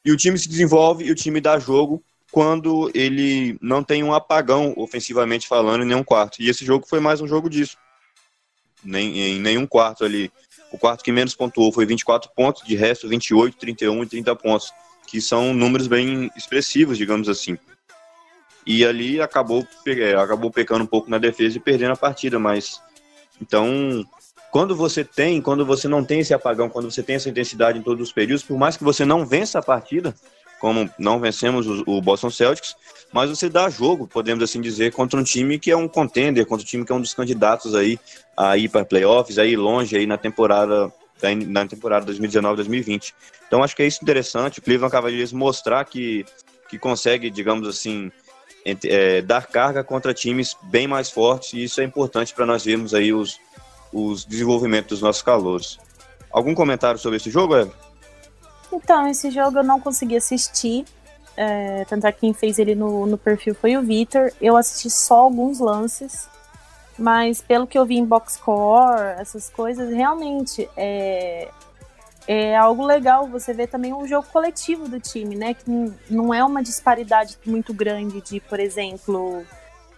[0.05, 4.13] E o time se desenvolve e o time dá jogo quando ele não tem um
[4.13, 6.41] apagão ofensivamente falando em nenhum quarto.
[6.41, 7.77] E esse jogo foi mais um jogo disso
[8.87, 10.31] nem, em nenhum quarto ali.
[10.71, 14.73] O quarto que menos pontuou foi 24 pontos, de resto 28, 31 e 30 pontos,
[15.05, 17.57] que são números bem expressivos, digamos assim.
[18.65, 22.81] E ali acabou, é, acabou pecando um pouco na defesa e perdendo a partida, mas
[23.41, 24.05] então
[24.51, 27.81] quando você tem, quando você não tem esse apagão, quando você tem essa intensidade em
[27.81, 30.15] todos os períodos, por mais que você não vença a partida,
[30.59, 32.75] como não vencemos o, Boston Celtics,
[33.11, 36.63] mas você dá jogo, podemos assim dizer, contra um time que é um contender, contra
[36.63, 37.99] um time que é um dos candidatos aí
[38.35, 40.91] a ir para playoffs, aí longe aí na temporada
[41.47, 43.13] na temporada 2019-2020.
[43.47, 46.23] Então acho que é isso interessante, o Cleveland Cavaliers mostrar que,
[46.69, 48.11] que consegue, digamos assim,
[48.85, 52.93] é, dar carga contra times bem mais fortes e isso é importante para nós vermos
[52.93, 53.39] aí os,
[53.91, 55.79] os desenvolvimentos dos nossos calouros.
[56.29, 57.86] Algum comentário sobre esse jogo, Evan?
[58.71, 60.85] Então, esse jogo eu não consegui assistir.
[61.35, 64.31] É, tanto é que quem fez ele no, no perfil foi o Vitor.
[64.41, 66.27] Eu assisti só alguns lances.
[66.97, 71.49] Mas pelo que eu vi em box score, essas coisas, realmente é,
[72.27, 75.53] é algo legal você ver também o jogo coletivo do time, né?
[75.53, 79.45] Que não é uma disparidade muito grande de, por exemplo,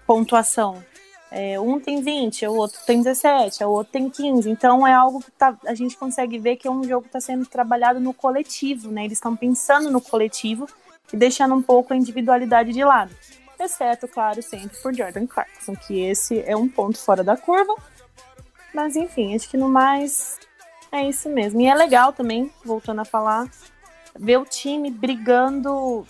[0.06, 0.84] pontuação.
[1.32, 4.50] É, um tem 20, o outro tem 17, o outro tem 15.
[4.50, 7.22] Então é algo que tá, a gente consegue ver que é um jogo que está
[7.22, 9.06] sendo trabalhado no coletivo, né?
[9.06, 10.68] Eles estão pensando no coletivo
[11.14, 13.14] e deixando um pouco a individualidade de lado.
[13.60, 17.76] Exceto, claro, sempre por Jordan Clarkson, que esse é um ponto fora da curva.
[18.74, 20.40] Mas enfim, acho que no mais
[20.92, 21.62] é isso mesmo.
[21.62, 23.48] E é legal também, voltando a falar,
[24.18, 26.06] ver o time brigando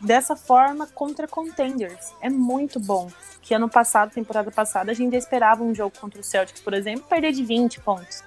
[0.00, 2.12] dessa forma contra contenders.
[2.20, 3.10] É muito bom.
[3.46, 7.06] Que ano passado, temporada passada, a gente esperava um jogo contra o Celtics, por exemplo,
[7.08, 8.24] perder de 20 pontos.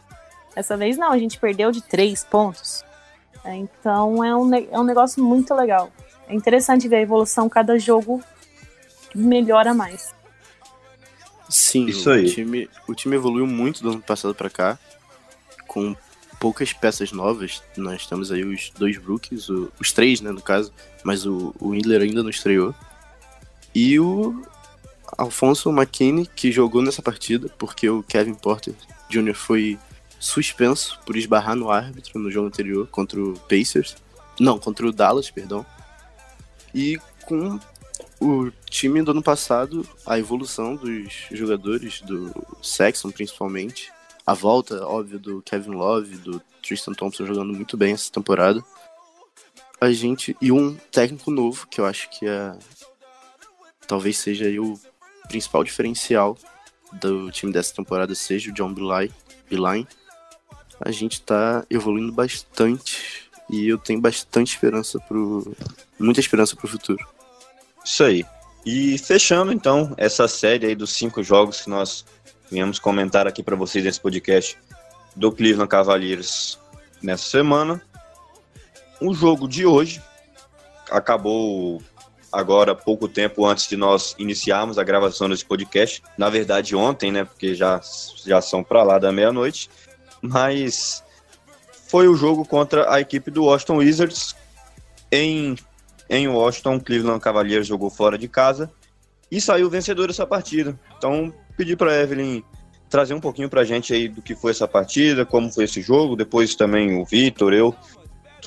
[0.56, 2.86] Dessa vez não, a gente perdeu de 3 pontos.
[3.44, 5.92] É, então é um, é um negócio muito legal.
[6.26, 8.24] É interessante ver a evolução, cada jogo
[9.14, 10.16] melhora mais.
[11.50, 12.26] Sim, Isso aí.
[12.26, 14.80] O, time, o time evoluiu muito do ano passado para cá,
[15.68, 15.98] com
[16.40, 17.62] poucas peças novas.
[17.76, 20.72] Nós temos aí os dois rookies, o, os três, né, no caso,
[21.04, 22.74] mas o, o Windler ainda não estreou.
[23.76, 24.42] E o
[25.18, 28.74] Alfonso McKinney, que jogou nessa partida, porque o Kevin Porter
[29.10, 29.34] Jr.
[29.34, 29.78] foi
[30.20, 33.96] suspenso por esbarrar no árbitro no jogo anterior contra o Pacers.
[34.40, 35.66] Não, contra o Dallas, perdão.
[36.74, 37.60] E com
[38.20, 43.92] o time do ano passado, a evolução dos jogadores, do Sexton principalmente,
[44.26, 48.64] a volta, óbvio, do Kevin Love, do Tristan Thompson jogando muito bem essa temporada.
[49.82, 50.38] A gente.
[50.42, 52.56] E um técnico novo, que eu acho que é.
[53.88, 54.80] Talvez seja o
[55.30, 56.38] principal diferencial
[56.94, 59.88] do time dessa temporada, seja o John Beeline.
[60.82, 65.56] A gente tá evoluindo bastante e eu tenho bastante esperança pro.
[66.00, 67.06] muita esperança pro futuro.
[67.86, 68.26] Isso aí.
[68.66, 72.06] E fechando então essa série aí dos cinco jogos que nós
[72.52, 74.58] viemos comentar aqui para vocês nesse podcast
[75.16, 76.60] do Cleveland Cavaliers
[77.02, 77.82] nessa semana.
[79.00, 80.02] O jogo de hoje
[80.90, 81.82] acabou
[82.32, 86.02] agora pouco tempo antes de nós iniciarmos a gravação desse podcast.
[86.18, 87.24] Na verdade, ontem, né?
[87.24, 87.82] Porque já,
[88.26, 89.70] já são para lá da meia-noite.
[90.22, 91.04] Mas
[91.88, 94.36] foi o jogo contra a equipe do Washington Wizards
[95.12, 95.56] em,
[96.10, 96.80] em Washington.
[96.80, 98.72] Cleveland Cavaliers jogou fora de casa
[99.32, 100.80] e saiu vencedor dessa partida.
[100.98, 102.44] Então, pedir para Evelyn
[102.90, 105.82] trazer um pouquinho para a gente aí do que foi essa partida, como foi esse
[105.82, 107.76] jogo, depois também o Vitor, eu,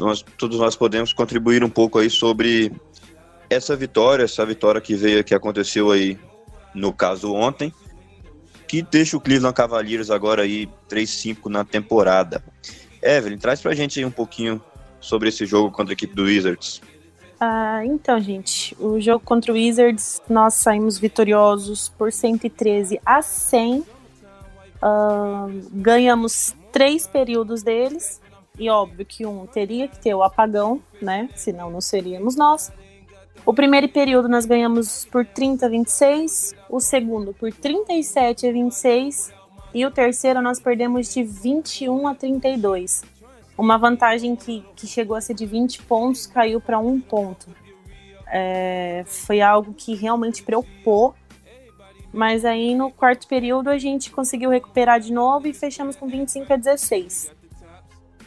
[0.01, 2.73] nós, todos nós podemos contribuir um pouco aí sobre
[3.53, 6.19] essa vitória, essa vitória que veio, que aconteceu aí
[6.75, 7.73] no caso ontem,
[8.67, 12.43] que deixa o Cleveland Cavaliers agora aí 3-5 na temporada.
[13.03, 14.63] Evelyn, traz para a gente aí um pouquinho
[15.01, 16.81] sobre esse jogo contra a equipe do Wizards.
[17.39, 23.81] Ah, então, gente, o jogo contra o Wizards, nós saímos vitoriosos por 113 a 100.
[23.81, 23.85] Uh,
[24.81, 28.21] ah, ganhamos três períodos deles.
[28.59, 31.29] E óbvio que um teria que ter o apagão, né?
[31.35, 32.71] Senão não seríamos nós.
[33.45, 39.33] O primeiro período nós ganhamos por 30 a 26, o segundo por 37 a 26
[39.75, 43.13] e o terceiro nós perdemos de 21 a 32
[43.57, 47.47] uma vantagem que, que chegou a ser de 20 pontos caiu para um ponto.
[48.27, 51.15] É, foi algo que realmente preocupou.
[52.13, 56.53] Mas aí no quarto período a gente conseguiu recuperar de novo e fechamos com 25
[56.53, 57.33] a 16.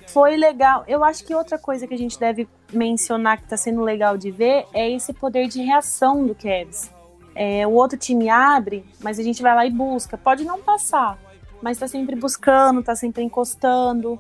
[0.08, 0.84] Foi legal.
[0.88, 4.32] Eu acho que outra coisa que a gente deve mencionar que está sendo legal de
[4.32, 6.92] ver é esse poder de reação do Cavs.
[7.34, 10.18] É, o outro time abre, mas a gente vai lá e busca.
[10.18, 11.20] Pode não passar,
[11.62, 14.20] mas está sempre buscando, está sempre encostando.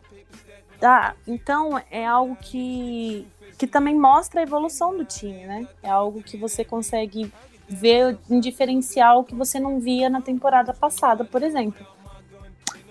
[0.79, 1.15] Tá?
[1.25, 3.25] Então é algo que,
[3.57, 5.67] que também mostra a evolução do time, né?
[5.81, 7.31] É algo que você consegue
[7.67, 11.85] ver um diferencial que você não via na temporada passada, por exemplo.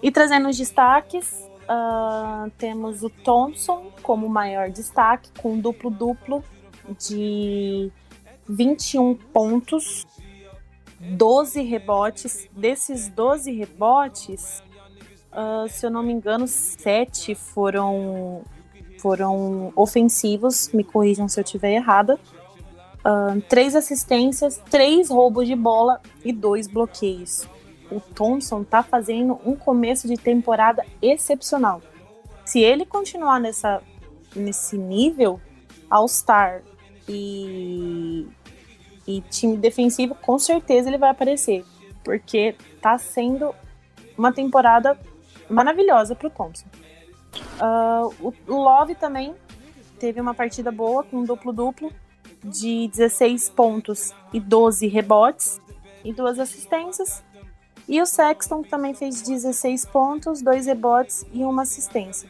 [0.03, 6.43] E trazendo os destaques, uh, temos o Thompson como maior destaque, com duplo-duplo
[6.99, 7.91] de
[8.49, 10.07] 21 pontos,
[11.01, 12.49] 12 rebotes.
[12.53, 14.63] Desses 12 rebotes,
[15.33, 18.43] uh, se eu não me engano, sete foram,
[18.99, 22.19] foram ofensivos, me corrijam se eu estiver errada.
[23.01, 27.47] Uh, três assistências, três roubos de bola e dois bloqueios.
[27.95, 31.81] O Thompson tá fazendo um começo de temporada excepcional.
[32.45, 33.83] Se ele continuar nessa,
[34.35, 35.41] nesse nível,
[35.89, 36.63] All-Star
[37.09, 38.27] e,
[39.07, 41.65] e time defensivo, com certeza ele vai aparecer.
[42.03, 43.55] Porque tá sendo
[44.17, 44.99] uma temporada
[45.49, 46.67] maravilhosa para o Thompson.
[47.61, 49.35] Uh, o Love também
[49.99, 51.93] teve uma partida boa com duplo-duplo
[52.43, 55.61] de 16 pontos e 12 rebotes
[56.05, 57.25] e duas assistências.
[57.89, 62.29] E o Sexton também fez 16 pontos, dois rebotes e uma assistência.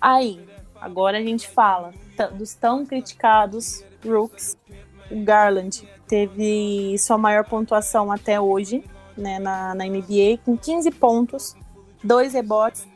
[0.00, 0.40] Aí,
[0.80, 1.92] agora a gente fala
[2.34, 4.56] dos tão criticados Rooks.
[5.10, 8.84] O Garland teve sua maior pontuação até hoje
[9.16, 11.56] né, na, na NBA, com 15 pontos,
[12.02, 12.86] 2 rebotes,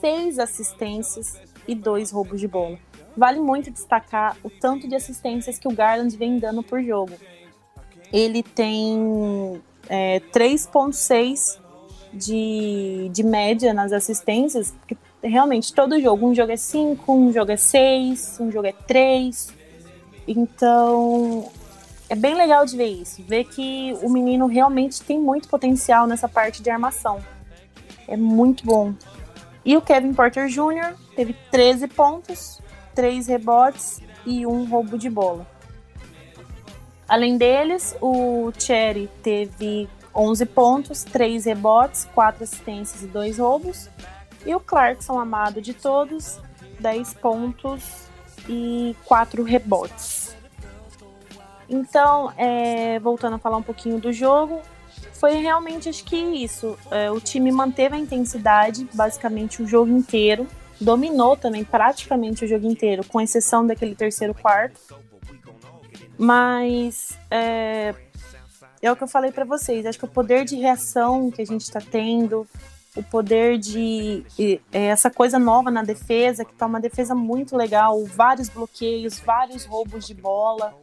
[0.00, 2.78] 6 assistências e 2 roubos de bola.
[3.16, 7.12] Vale muito destacar o tanto de assistências que o Garland vem dando por jogo.
[8.12, 11.58] Ele tem é, 3,6
[12.12, 17.50] de, de média nas assistências, porque realmente todo jogo, um jogo é 5, um jogo
[17.50, 19.52] é 6, um jogo é 3.
[20.26, 21.50] Então,
[22.08, 26.28] é bem legal de ver isso, ver que o menino realmente tem muito potencial nessa
[26.28, 27.18] parte de armação.
[28.06, 28.94] É muito bom.
[29.64, 30.94] E o Kevin Porter Jr.
[31.16, 32.60] teve 13 pontos,
[32.94, 35.46] 3 rebotes e um roubo de bola.
[37.08, 43.88] Além deles, o Cherry teve 11 pontos, 3 rebotes, 4 assistências e 2 roubos.
[44.46, 46.38] E o Clarkson, amado de todos,
[46.80, 48.04] 10 pontos
[48.48, 50.34] e 4 rebotes.
[51.68, 54.60] Então, é, voltando a falar um pouquinho do jogo,
[55.12, 56.76] foi realmente acho que isso.
[56.90, 60.46] É, o time manteve a intensidade basicamente o jogo inteiro,
[60.80, 64.78] dominou também praticamente o jogo inteiro, com exceção daquele terceiro quarto.
[66.18, 67.94] Mas é,
[68.80, 69.86] é o que eu falei para vocês.
[69.86, 72.46] Acho que o poder de reação que a gente está tendo,
[72.96, 74.24] o poder de
[74.72, 79.64] é, essa coisa nova na defesa, que tá uma defesa muito legal, vários bloqueios, vários
[79.64, 80.74] roubos de bola.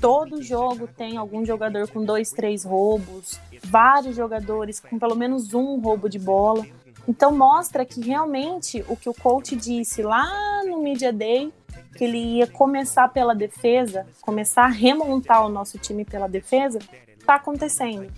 [0.00, 5.78] Todo jogo tem algum jogador com dois, três roubos, vários jogadores com pelo menos um
[5.78, 6.66] roubo de bola.
[7.06, 11.52] Então mostra que realmente o que o coach disse lá no Media Day,
[12.00, 16.78] que ele ia começar pela defesa, começar a remontar o nosso time pela defesa,
[17.18, 18.10] está acontecendo.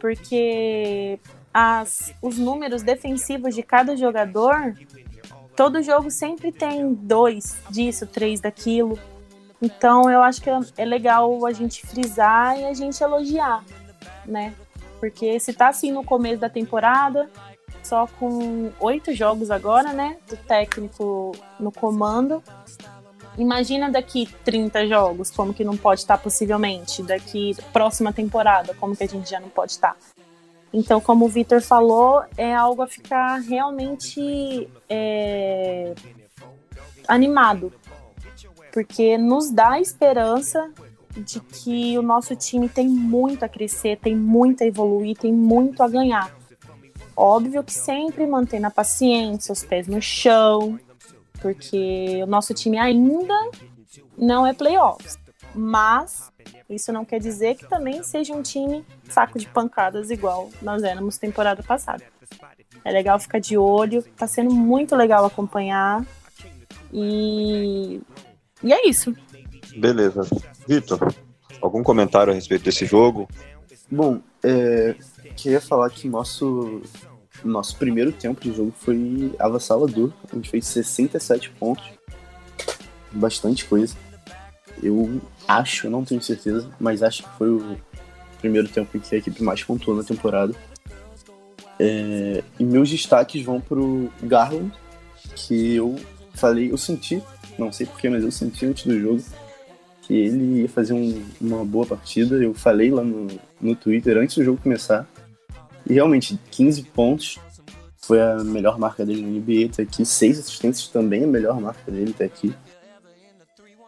[0.00, 1.20] Porque
[1.52, 4.74] as, os números defensivos de cada jogador,
[5.54, 8.98] todo jogo sempre tem dois disso, três daquilo.
[9.60, 10.48] Então eu acho que
[10.78, 13.62] é legal a gente frisar e a gente elogiar,
[14.24, 14.54] né?
[14.98, 17.28] Porque se tá assim no começo da temporada,
[17.82, 20.16] só com oito jogos agora, né?
[20.26, 22.42] Do técnico no comando.
[23.38, 27.02] Imagina daqui 30 jogos, como que não pode estar tá, possivelmente.
[27.02, 29.94] Daqui próxima temporada, como que a gente já não pode estar.
[29.94, 29.96] Tá.
[30.72, 35.94] Então, como o Vitor falou, é algo a ficar realmente é,
[37.06, 37.72] animado
[38.72, 40.70] porque nos dá esperança
[41.14, 45.82] de que o nosso time tem muito a crescer, tem muito a evoluir, tem muito
[45.82, 46.34] a ganhar.
[47.14, 50.80] Óbvio que sempre mantendo a paciência, os pés no chão,
[51.42, 53.34] porque o nosso time ainda
[54.16, 55.18] não é playoffs.
[55.54, 56.32] Mas
[56.70, 61.18] isso não quer dizer que também seja um time saco de pancadas igual nós éramos
[61.18, 62.02] temporada passada.
[62.84, 66.06] É legal ficar de olho, tá sendo muito legal acompanhar.
[66.90, 68.00] E
[68.62, 69.14] e é isso.
[69.76, 70.22] Beleza.
[70.68, 71.12] Vitor,
[71.60, 73.28] algum comentário a respeito desse jogo?
[73.90, 74.94] Bom, é,
[75.36, 76.82] queria falar que nosso,
[77.44, 80.12] nosso primeiro tempo de jogo foi avassalador.
[80.30, 81.84] A gente fez 67 pontos.
[83.10, 83.94] Bastante coisa.
[84.82, 87.76] Eu acho, não tenho certeza, mas acho que foi o
[88.40, 90.54] primeiro tempo em que a equipe mais pontuou na temporada.
[91.78, 94.72] É, e meus destaques vão pro Garland,
[95.34, 95.96] que eu
[96.34, 97.22] falei, eu senti
[97.58, 99.22] não sei porquê, mas eu senti antes do jogo
[100.02, 102.36] que ele ia fazer um, uma boa partida.
[102.36, 103.28] Eu falei lá no,
[103.60, 105.06] no Twitter antes do jogo começar.
[105.86, 107.38] E realmente, 15 pontos
[108.02, 110.04] foi a melhor marca dele no NBA até aqui.
[110.04, 112.54] Seis assistências também a melhor marca dele até aqui.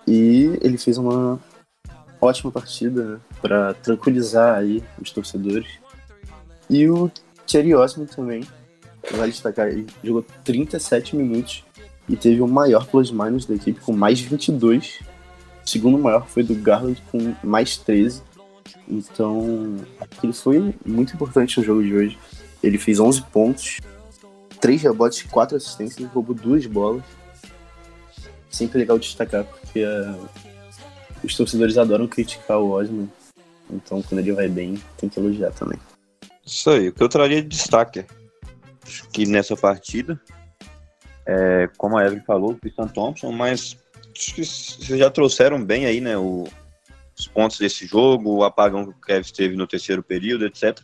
[0.07, 1.40] E ele fez uma
[2.20, 5.66] ótima partida né, para tranquilizar aí os torcedores.
[6.68, 7.11] E o
[7.47, 8.42] Thierry Osman também,
[9.12, 11.64] vale destacar, ele jogou 37 minutos
[12.09, 15.01] e teve o maior plus-minus da equipe com mais 22.
[15.64, 18.22] O segundo maior foi do Garland com mais 13.
[18.88, 19.76] Então,
[20.22, 22.18] ele foi muito importante no jogo de hoje.
[22.62, 23.80] Ele fez 11 pontos,
[24.60, 27.02] 3 rebotes, 4 assistências, roubou duas bolas.
[28.50, 30.28] Sempre legal destacar, porque uh,
[31.22, 33.08] os torcedores adoram criticar o Osman.
[33.70, 35.78] Então, quando ele vai bem, tem que elogiar também.
[36.46, 36.88] Isso aí.
[36.88, 38.04] O que eu traria de destaque
[39.12, 40.20] que nessa partida
[41.26, 43.76] é, como a Evelyn falou, o Tristan Thompson, mas
[44.14, 46.44] acho que vocês já trouxeram bem aí, né, o,
[47.25, 50.79] os pontos desse jogo, o apagão que o Kevin teve no terceiro período, etc.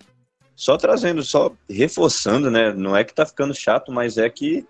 [0.56, 4.66] Só trazendo, só reforçando, né, não é que tá ficando chato, mas é que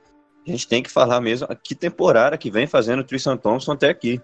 [0.47, 3.89] a gente tem que falar mesmo que temporada que vem fazendo o Tristan Thompson até
[3.89, 4.21] aqui.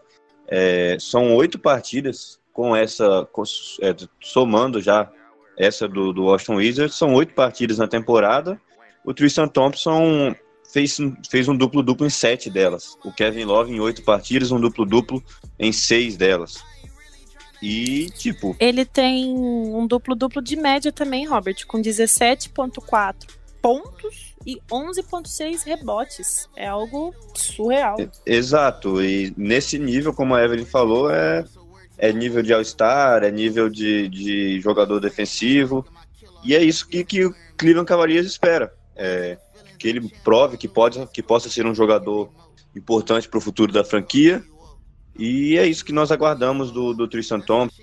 [0.49, 3.43] É, são oito partidas com essa, com,
[3.83, 5.11] é, somando já
[5.59, 8.61] essa do, do Washington Wizards, são oito partidas na temporada.
[9.05, 10.35] O Tristan Thompson
[10.73, 10.99] fez,
[11.31, 12.97] fez um duplo-duplo em sete delas.
[13.05, 15.23] O Kevin Love em oito partidas, um duplo-duplo
[15.59, 16.63] em seis delas.
[17.63, 18.57] E, tipo.
[18.59, 23.15] Ele tem um duplo-duplo de média também, Robert, com 17,4
[23.61, 26.49] pontos e 11,6 rebotes.
[26.55, 27.97] É algo surreal.
[28.25, 29.03] Exato.
[29.03, 31.45] E nesse nível, como a Evelyn falou, é,
[31.99, 35.85] é nível de All-Star, é nível de, de jogador defensivo.
[36.45, 38.73] E é isso que, que o Cleveland Cavaliers espera.
[38.95, 39.37] É,
[39.79, 42.31] que ele prove que, pode, que possa ser um jogador
[42.75, 44.43] importante para o futuro da franquia.
[45.19, 47.83] E é isso que nós aguardamos do, do Tristan Thompson.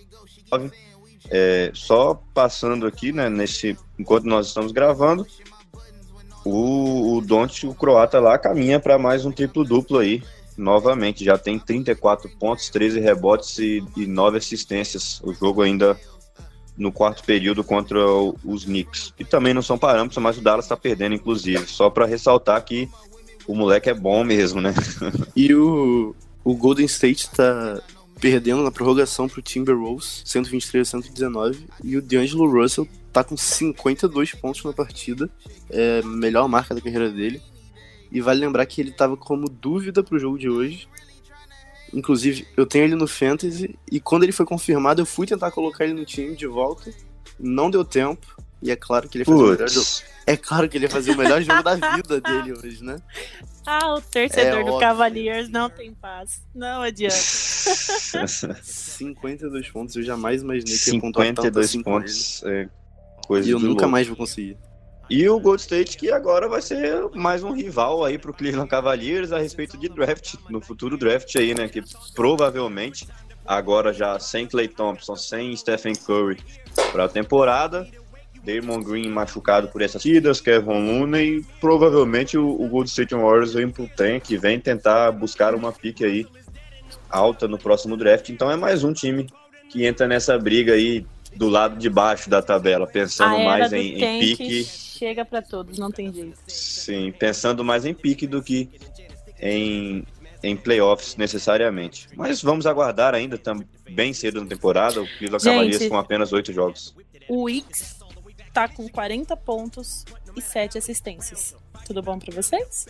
[1.29, 5.25] É, só passando aqui, né, nesse, enquanto nós estamos gravando,
[6.45, 10.21] o, o Don't, o croata lá, caminha para mais um triplo-duplo aí,
[10.57, 11.23] novamente.
[11.23, 15.21] Já tem 34 pontos, 13 rebotes e, e 9 assistências.
[15.23, 15.97] O jogo ainda
[16.77, 17.99] no quarto período contra
[18.43, 19.13] os Knicks.
[19.17, 21.67] E também não são parâmetros, mas o Dallas está perdendo, inclusive.
[21.67, 22.89] Só para ressaltar que
[23.47, 24.73] o moleque é bom mesmo, né?
[25.35, 27.81] e o, o Golden State está
[28.19, 34.33] perdendo na prorrogação pro Timberwolves, 123 a 119, e o D'Angelo Russell tá com 52
[34.33, 35.29] pontos na partida,
[35.69, 37.41] é a melhor marca da carreira dele.
[38.11, 40.87] E vale lembrar que ele tava como dúvida pro jogo de hoje.
[41.91, 45.83] Inclusive, eu tenho ele no Fantasy, e quando ele foi confirmado, eu fui tentar colocar
[45.83, 46.93] ele no time de volta.
[47.39, 48.25] Não deu tempo.
[48.61, 49.87] E é claro que ele fazia o melhor jogo.
[50.25, 53.01] É claro que ele ia fazer o melhor jogo da vida dele hoje, né?
[53.65, 54.79] Ah, o torcedor é do óbvio.
[54.79, 56.41] Cavaliers não tem paz.
[56.53, 57.15] Não adianta.
[58.61, 62.43] 52 pontos, eu jamais imaginei que ia pontuar tanto assim pontos.
[62.43, 62.67] É
[63.25, 63.87] coisa e eu nunca louco.
[63.87, 64.57] mais vou conseguir.
[65.09, 69.31] E o Gold State que agora vai ser mais um rival aí pro Cleveland Cavaliers
[69.31, 71.67] a respeito de draft, no futuro draft aí, né?
[71.67, 71.81] Que
[72.15, 73.07] provavelmente
[73.45, 76.39] agora já sem Clay Thompson, sem Stephen Curry
[76.91, 77.87] para a temporada,
[78.43, 83.53] Damon Green machucado por essas tidas, Kevin Looney, e provavelmente o, o Gold State Warriors
[83.53, 86.27] vem pro tank, vem tentar buscar uma pique aí
[87.09, 88.29] alta no próximo draft.
[88.29, 89.27] Então é mais um time
[89.69, 94.19] que entra nessa briga aí do lado de baixo da tabela, pensando mais em, em
[94.19, 94.63] pique.
[94.65, 96.37] Chega para todos, não tem jeito.
[96.47, 98.69] Sim, pensando mais em pique do que
[99.39, 100.05] em,
[100.43, 102.07] em playoffs necessariamente.
[102.15, 103.39] Mas vamos aguardar ainda,
[103.89, 106.95] bem cedo na temporada, o Cleveland Cavaliers com apenas oito jogos.
[107.27, 108.02] O X
[108.53, 111.55] tá com 40 pontos e 7 assistências.
[111.85, 112.85] Tudo bom para vocês?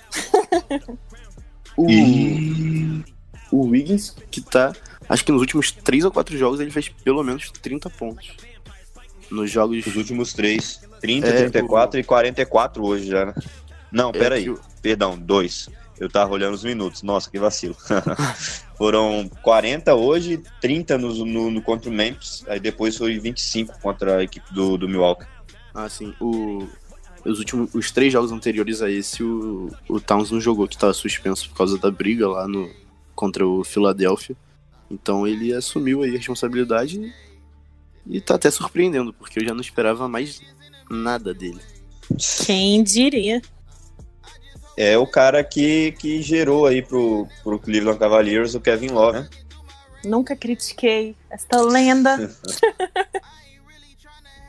[1.78, 3.04] o, e...
[3.52, 4.74] o Wiggins, que tá.
[5.08, 8.36] Acho que nos últimos 3 ou 4 jogos ele fez pelo menos 30 pontos.
[9.32, 9.86] Nos jogos.
[9.88, 10.82] Os últimos 3.
[11.02, 12.00] 30, é, 34 o...
[12.00, 13.34] e 44 hoje já, né?
[13.92, 14.46] Não, é, peraí.
[14.46, 14.60] Eu...
[14.82, 15.70] Perdão, 2.
[16.00, 17.04] Eu tava olhando os minutos.
[17.04, 17.76] Nossa, que vacilo.
[18.78, 24.18] Foram 40 hoje, 30 no, no, no, contra o Memphis, aí depois foi 25 contra
[24.18, 25.26] a equipe do, do Milwaukee.
[25.74, 26.14] Ah, sim.
[26.20, 26.68] O,
[27.26, 30.94] os últimos os três jogos anteriores a esse, o, o Towns não jogou, que estava
[30.94, 32.70] suspenso por causa da briga lá no,
[33.16, 34.36] contra o Philadelphia.
[34.90, 37.00] Então ele assumiu aí a responsabilidade
[38.06, 40.42] e, e tá até surpreendendo, porque eu já não esperava mais
[40.90, 41.60] nada dele.
[42.46, 43.42] Quem diria?
[44.76, 49.30] É o cara que, que gerou aí pro, pro Cleveland Cavaliers o Kevin Love, né?
[50.04, 52.18] Nunca critiquei esta lenda.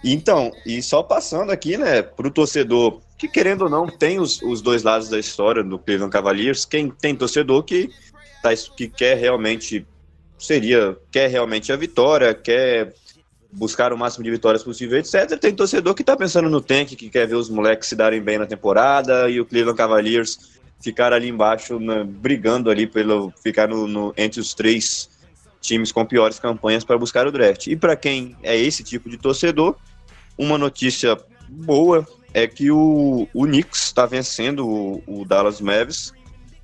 [0.04, 4.42] Então, e só passando aqui, né, para o torcedor que, querendo ou não, tem os,
[4.42, 7.88] os dois lados da história do Cleveland Cavaliers, quem tem torcedor que,
[8.42, 9.86] tá, que quer realmente,
[10.38, 12.92] seria, quer realmente a vitória, quer
[13.50, 15.38] buscar o máximo de vitórias possível, etc.
[15.38, 18.36] Tem torcedor que está pensando no tank, que quer ver os moleques se darem bem
[18.36, 23.86] na temporada e o Cleveland Cavaliers ficar ali embaixo, né, brigando ali pelo ficar no,
[23.86, 25.08] no, entre os três
[25.62, 27.68] times com piores campanhas para buscar o draft.
[27.68, 29.76] E para quem é esse tipo de torcedor,
[30.38, 31.18] uma notícia
[31.48, 36.12] boa é que o, o Knicks está vencendo o, o, Dallas Mavericks.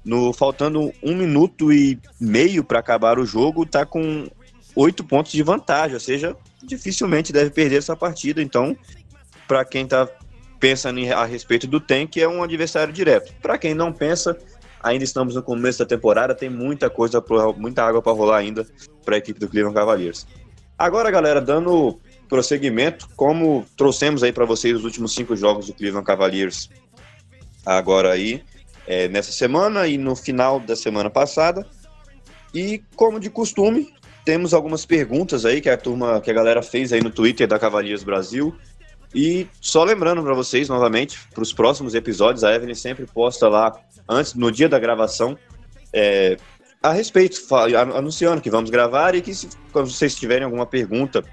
[0.05, 4.29] No, faltando um minuto e meio para acabar o jogo, está com
[4.75, 8.43] oito pontos de vantagem, ou seja, dificilmente deve perder essa partida.
[8.43, 8.77] Então,
[9.47, 10.09] para quem está
[10.59, 13.35] pensando em, a respeito do Tank, é um adversário direto.
[13.43, 14.37] Para quem não pensa,
[14.83, 17.23] ainda estamos no começo da temporada, tem muita coisa,
[17.57, 18.67] muita água para rolar ainda
[19.05, 20.27] para a equipe do Cleveland Cavaliers.
[20.79, 22.01] Agora, galera, dando
[22.31, 26.71] prosseguimento, como trouxemos aí para vocês os últimos cinco jogos do Cleveland Cavaliers
[27.67, 28.43] agora aí,
[28.87, 31.67] é, nessa semana e no final da semana passada.
[32.55, 33.93] E como de costume,
[34.25, 37.59] temos algumas perguntas aí que a turma, que a galera fez aí no Twitter da
[37.59, 38.55] Cavaliers Brasil.
[39.13, 43.77] E só lembrando para vocês novamente, para os próximos episódios, a Evelyn sempre posta lá
[44.09, 45.37] antes, no dia da gravação,
[45.93, 46.37] é,
[46.81, 47.41] a respeito,
[47.95, 51.25] anunciando que vamos gravar e que se quando vocês tiverem alguma pergunta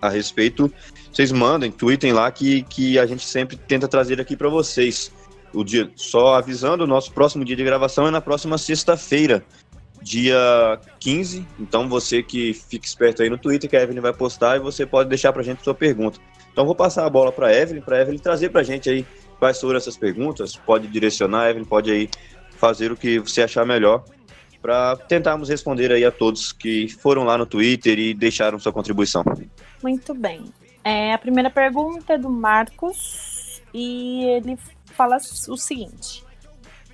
[0.00, 0.72] a respeito,
[1.12, 5.12] vocês mandem, tweetem lá que, que a gente sempre tenta trazer aqui para vocês.
[5.52, 9.44] O dia, só avisando, o nosso próximo dia de gravação é na próxima sexta-feira,
[10.00, 11.44] dia 15.
[11.58, 14.86] Então você que fica esperto aí no Twitter, que a Evelyn vai postar e você
[14.86, 16.20] pode deixar pra gente sua pergunta.
[16.52, 19.04] Então vou passar a bola para Evelyn, para Evelyn trazer pra gente aí
[19.38, 22.08] quais foram essas perguntas, pode direcionar, Evelyn pode aí
[22.56, 24.04] fazer o que você achar melhor
[24.60, 29.24] para tentarmos responder aí a todos que foram lá no Twitter e deixaram sua contribuição.
[29.82, 30.44] Muito bem.
[30.84, 35.16] É, a primeira pergunta é do Marcos e ele fala
[35.48, 36.24] o seguinte: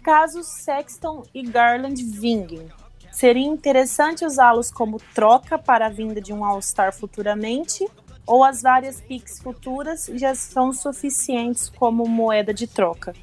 [0.02, 2.68] caso Sexton e Garland vinguem,
[3.10, 7.86] seria interessante usá-los como troca para a vinda de um All-Star futuramente?
[8.26, 13.14] Ou as várias picks futuras já são suficientes como moeda de troca?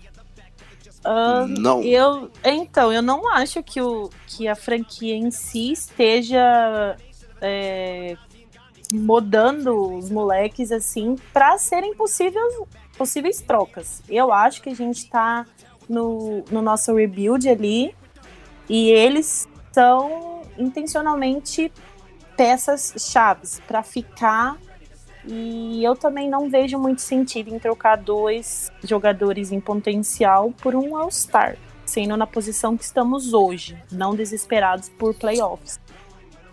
[1.06, 1.82] Uh, não.
[1.84, 6.95] Eu, então, eu não acho que, o, que a franquia em si esteja
[7.41, 8.16] é,
[8.93, 12.45] modando os moleques assim para serem possíveis,
[12.97, 14.01] possíveis trocas.
[14.08, 15.45] Eu acho que a gente está
[15.89, 17.93] no, no nosso rebuild ali
[18.70, 21.72] e eles são intencionalmente
[22.38, 24.58] peças chaves para ficar
[25.26, 30.97] e eu também não vejo muito sentido em trocar dois jogadores em potencial por um
[30.97, 35.80] All-Star, sendo na posição que estamos hoje, não desesperados por playoffs.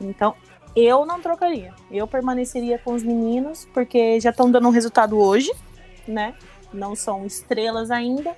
[0.00, 0.34] Então,
[0.74, 1.74] eu não trocaria.
[1.90, 5.52] Eu permaneceria com os meninos, porque já estão dando um resultado hoje,
[6.06, 6.34] né?
[6.72, 8.36] Não são estrelas ainda,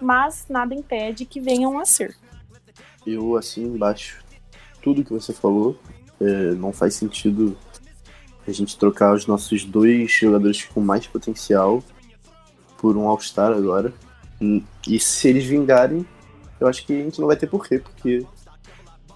[0.00, 2.16] mas nada impede que venham a ser.
[3.06, 4.24] Eu, assim, embaixo,
[4.82, 5.78] tudo que você falou,
[6.20, 7.56] é, não faz sentido
[8.50, 11.82] a gente trocar os nossos dois jogadores com mais potencial
[12.78, 13.92] por um All-Star agora.
[14.86, 16.06] E se eles vingarem,
[16.60, 18.24] eu acho que a gente não vai ter porquê, porque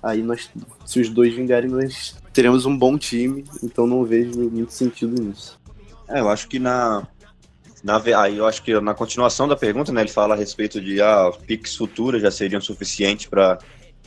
[0.02, 0.50] aí nós,
[0.84, 5.58] se os dois vingarem, nós teremos um bom time, então não vejo muito sentido nisso.
[6.08, 7.06] É, eu acho que na,
[7.82, 11.00] na aí eu acho que na continuação da pergunta, né, ele fala a respeito de
[11.00, 13.58] ah, picks futuras já seriam suficientes para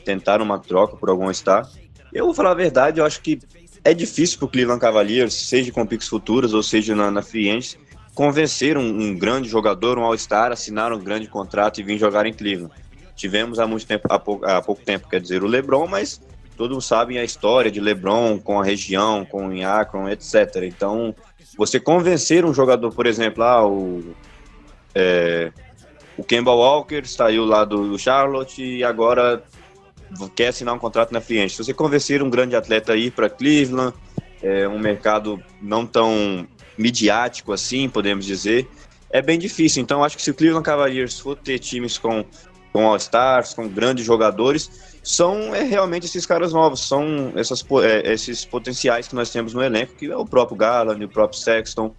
[0.03, 1.69] tentar uma troca por algum star.
[2.11, 3.39] Eu vou falar a verdade, eu acho que
[3.83, 7.49] é difícil para o Cleveland Cavaliers, seja com picks futuras ou seja na, na free
[7.49, 7.77] agents,
[8.15, 12.33] convencer um, um, grande jogador, um All-Star, assinar um grande contrato e vir jogar em
[12.33, 12.73] Cleveland.
[13.15, 16.21] Tivemos há muito tempo, há pouco, há pouco tempo, quer dizer, o LeBron, mas
[16.55, 20.63] todos sabem a história de LeBron com a região, com o Akron, etc.
[20.63, 21.13] Então,
[21.57, 24.15] você convencer um jogador, por exemplo, ah, o,
[24.95, 25.51] é,
[26.17, 29.43] o Kemba Walker saiu lá do Charlotte e agora
[30.35, 33.29] quer assinar um contrato na free Se você convencer um grande atleta a ir para
[33.29, 33.93] Cleveland,
[34.41, 36.47] é um mercado não tão
[36.77, 38.67] midiático assim, podemos dizer,
[39.09, 39.81] é bem difícil.
[39.81, 42.25] Então, acho que se o Cleveland Cavaliers for ter times com,
[42.71, 48.43] com All-Stars, com grandes jogadores, são é, realmente esses caras novos, são essas, é, esses
[48.45, 51.93] potenciais que nós temos no elenco, que é o próprio Garland, o próprio Sexton,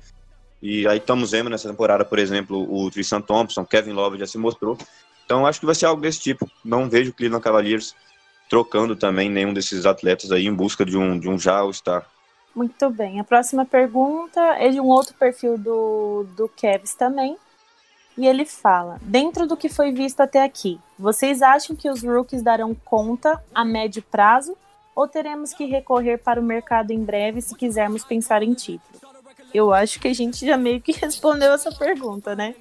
[0.64, 4.38] e aí estamos vendo nessa temporada, por exemplo, o Tristan Thompson, Kevin Love já se
[4.38, 4.78] mostrou.
[5.24, 6.50] Então acho que vai ser algo desse tipo.
[6.64, 7.94] Não vejo o Cleveland Cavaliers
[8.48, 12.06] trocando também nenhum desses atletas aí em busca de um, de um já All-Star.
[12.54, 13.18] Muito bem.
[13.18, 17.36] A próxima pergunta é de um outro perfil do, do Kevs também.
[18.16, 22.42] E ele fala: Dentro do que foi visto até aqui, vocês acham que os rookies
[22.42, 24.56] darão conta a médio prazo
[24.94, 29.00] ou teremos que recorrer para o mercado em breve se quisermos pensar em título?
[29.52, 32.54] Eu acho que a gente já meio que respondeu essa pergunta, né?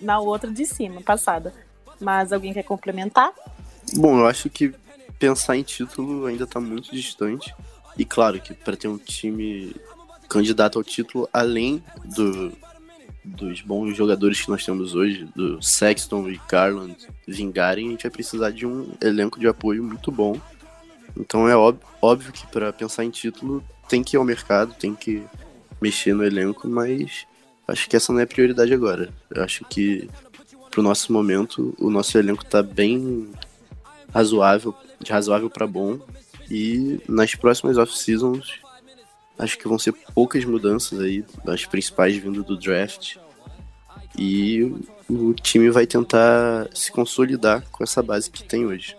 [0.00, 1.54] Na outra de cima, passada.
[2.00, 3.32] Mas alguém quer complementar?
[3.94, 4.74] Bom, eu acho que
[5.18, 7.54] pensar em título ainda está muito distante.
[7.96, 9.74] E claro que para ter um time
[10.28, 12.52] candidato ao título, além do,
[13.24, 18.10] dos bons jogadores que nós temos hoje, do Sexton e Garland vingarem, a gente vai
[18.10, 20.40] precisar de um elenco de apoio muito bom.
[21.16, 24.94] Então é óbvio, óbvio que para pensar em título tem que ir ao mercado, tem
[24.94, 25.22] que
[25.80, 27.26] mexer no elenco, mas
[27.66, 29.12] acho que essa não é prioridade agora.
[29.30, 30.08] Eu acho que
[30.70, 33.30] pro nosso momento o nosso elenco está bem
[34.12, 35.98] razoável, de razoável para bom.
[36.50, 38.60] E nas próximas off-seasons,
[39.38, 43.16] acho que vão ser poucas mudanças aí, as principais vindo do draft.
[44.18, 44.74] E
[45.08, 48.96] o time vai tentar se consolidar com essa base que tem hoje.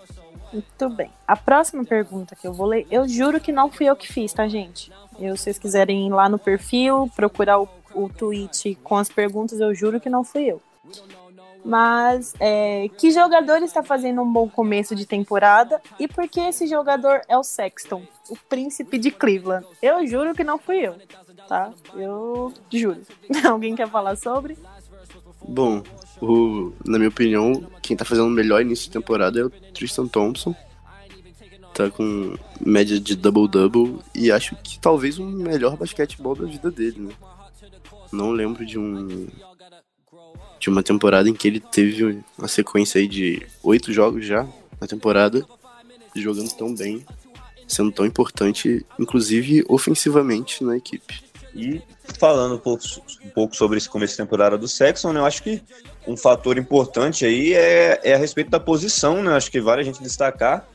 [0.51, 1.09] Muito bem.
[1.27, 4.31] A próxima pergunta que eu vou ler, eu juro que não fui eu que fiz,
[4.33, 4.91] tá, gente?
[5.19, 9.59] Eu, se vocês quiserem ir lá no perfil, procurar o, o tweet com as perguntas,
[9.59, 10.61] eu juro que não fui eu.
[11.65, 16.67] Mas é, que jogador está fazendo um bom começo de temporada e por que esse
[16.67, 19.65] jogador é o Sexton, o príncipe de Cleveland?
[19.81, 20.95] Eu juro que não fui eu,
[21.47, 21.71] tá?
[21.95, 23.01] Eu juro.
[23.49, 24.57] Alguém quer falar sobre?
[25.47, 25.81] Bom,
[26.21, 30.07] o, na minha opinião, quem tá fazendo o melhor início de temporada é o Tristan
[30.07, 30.53] Thompson.
[31.73, 36.99] Tá com média de double-double e acho que talvez o melhor basquetebol da vida dele,
[36.99, 37.13] né?
[38.13, 39.27] Não lembro de um
[40.59, 44.47] de uma temporada em que ele teve uma sequência aí de oito jogos já
[44.79, 45.45] na temporada
[46.15, 47.05] jogando tão bem,
[47.67, 51.23] sendo tão importante, inclusive ofensivamente na equipe.
[51.55, 51.81] E
[52.19, 52.83] falando um pouco,
[53.25, 55.61] um pouco sobre esse começo de temporada do Sexton, né, eu acho que
[56.07, 59.35] um fator importante aí é, é a respeito da posição, né?
[59.35, 60.67] Acho que vale a gente destacar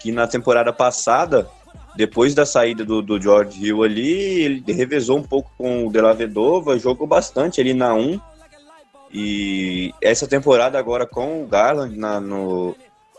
[0.00, 1.48] que na temporada passada,
[2.00, 6.00] depois da saída do, do George Hill ali, ele revezou um pouco com o De
[6.00, 8.18] La Vedova, jogou bastante ali na 1.
[9.12, 12.74] E essa temporada agora com o Garland na, no,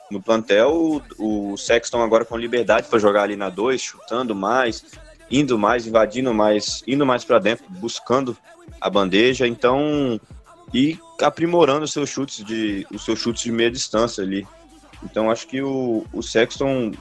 [0.09, 4.84] no plantel, o, o Sexton agora com liberdade para jogar ali na 2, chutando mais,
[5.29, 8.36] indo mais, invadindo mais, indo mais para dentro, buscando
[8.79, 10.19] a bandeja, então
[10.73, 14.47] e aprimorando os seus chutes de os seus chutes de meia distância ali.
[15.03, 16.93] Então acho que o, o Sexton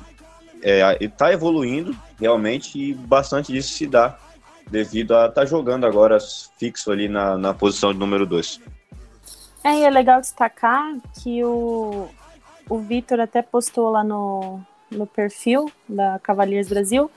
[0.63, 4.19] é, está evoluindo realmente e bastante disso se dá
[4.71, 6.19] devido a estar tá jogando agora
[6.59, 8.61] fixo ali na, na posição de número 2.
[9.65, 12.09] É, e é legal destacar que o,
[12.69, 17.11] o Vitor até postou lá no, no perfil da Cavaliers Brasil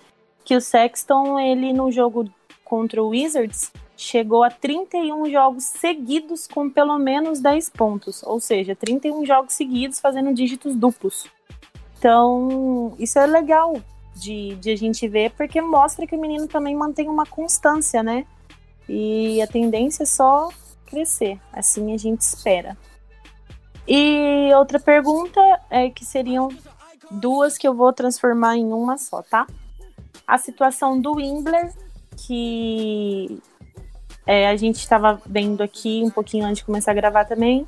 [0.44, 2.30] que o Sexton, ele no jogo
[2.64, 8.76] contra o Wizards, chegou a 31 jogos seguidos com pelo menos 10 pontos, ou seja,
[8.76, 11.26] 31 jogos seguidos fazendo dígitos duplos.
[12.04, 13.78] Então, isso é legal
[14.14, 18.26] de, de a gente ver, porque mostra que o menino também mantém uma constância, né?
[18.90, 20.50] E a tendência é só
[20.86, 22.78] crescer, assim a gente espera.
[23.88, 25.40] E outra pergunta
[25.70, 26.50] é que seriam
[27.10, 29.48] duas que eu vou transformar em uma só, tá?
[30.28, 31.72] A situação do Wimbler,
[32.18, 33.42] que
[34.28, 37.66] é, a gente estava vendo aqui um pouquinho antes de começar a gravar também,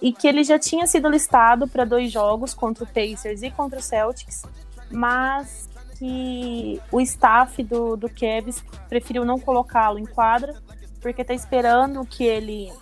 [0.00, 3.78] e que ele já tinha sido listado para dois jogos contra o Pacers e contra
[3.78, 4.42] o Celtics,
[4.90, 5.68] mas
[5.98, 10.54] que o staff do, do Cavs preferiu não colocá-lo em quadra,
[11.00, 12.72] porque está esperando que ele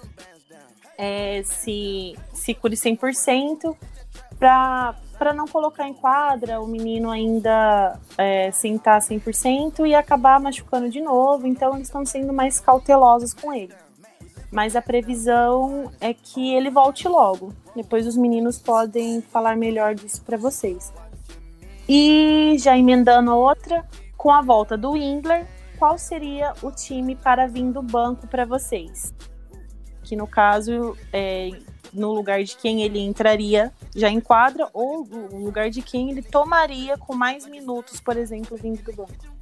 [0.96, 3.76] é, se, se cure 100%
[4.38, 10.88] para não colocar em quadra o menino ainda é, sem estar 100% e acabar machucando
[10.88, 11.46] de novo.
[11.46, 13.74] Então, eles estão sendo mais cautelosos com ele.
[14.50, 17.52] Mas a previsão é que ele volte logo.
[17.76, 20.92] Depois os meninos podem falar melhor disso para vocês.
[21.88, 23.86] E já emendando outra,
[24.16, 25.46] com a volta do Wingler,
[25.78, 29.14] qual seria o time para vir do banco para vocês?
[30.02, 31.50] Que no caso, é,
[31.92, 36.22] no lugar de quem ele entraria já em quadra ou no lugar de quem ele
[36.22, 39.37] tomaria com mais minutos, por exemplo, vindo do banco.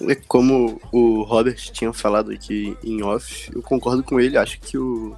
[0.00, 4.78] É como o Robert tinha falado aqui em off, eu concordo com ele, acho que
[4.78, 5.16] o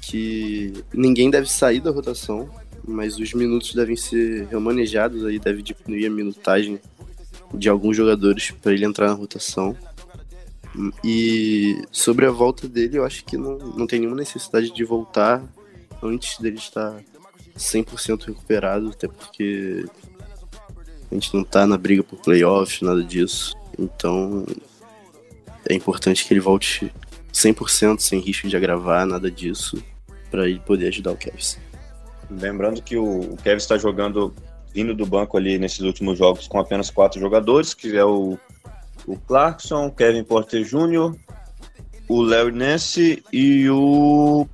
[0.00, 2.48] que ninguém deve sair da rotação,
[2.86, 6.80] mas os minutos devem ser remanejados aí, deve diminuir a minutagem
[7.52, 9.76] de alguns jogadores para ele entrar na rotação.
[11.02, 15.42] E sobre a volta dele, eu acho que não, não tem nenhuma necessidade de voltar
[16.02, 17.02] antes dele estar
[17.56, 19.86] 100% recuperado, até porque
[21.10, 23.54] a gente não tá na briga por playoff, nada disso.
[23.78, 24.44] Então
[25.68, 26.92] é importante que ele volte
[27.32, 29.82] 100% sem risco de agravar, nada disso,
[30.30, 31.58] para ele poder ajudar o Kevs.
[32.30, 34.34] Lembrando que o, o Kevs está jogando
[34.74, 38.38] vindo do banco ali nesses últimos jogos com apenas quatro jogadores, que é o
[39.06, 41.14] o Clarkson, Kevin Porter Jr.,
[42.08, 44.46] o Larry Nance e o.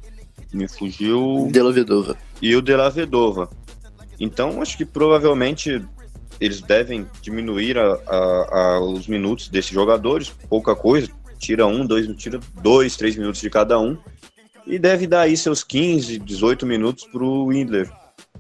[0.53, 1.49] Me fugiu.
[1.51, 2.17] Della Vedova.
[2.41, 3.49] E o Della Vedova.
[4.21, 5.83] Então, acho que provavelmente
[6.43, 12.09] eles devem diminuir a, a, a, os minutos desses jogadores, pouca coisa, tira um, dois,
[12.17, 13.97] tira dois, três minutos de cada um,
[14.67, 17.89] e deve dar aí seus 15, 18 minutos para o Windler.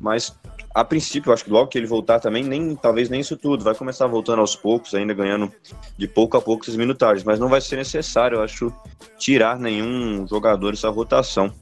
[0.00, 0.36] Mas
[0.74, 3.74] a princípio, acho que logo que ele voltar também, nem talvez nem isso tudo, vai
[3.74, 5.52] começar voltando aos poucos, ainda ganhando
[5.96, 8.72] de pouco a pouco essas minutagens, mas não vai ser necessário, eu acho,
[9.16, 11.52] tirar nenhum jogador dessa rotação.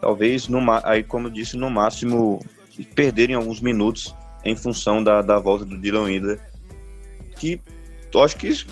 [0.00, 2.40] Talvez, no, aí como eu disse, no máximo
[2.94, 4.14] perderem alguns minutos
[4.44, 6.40] em função da, da volta do Dylan Windler,
[7.36, 7.60] que
[8.12, 8.66] eu acho que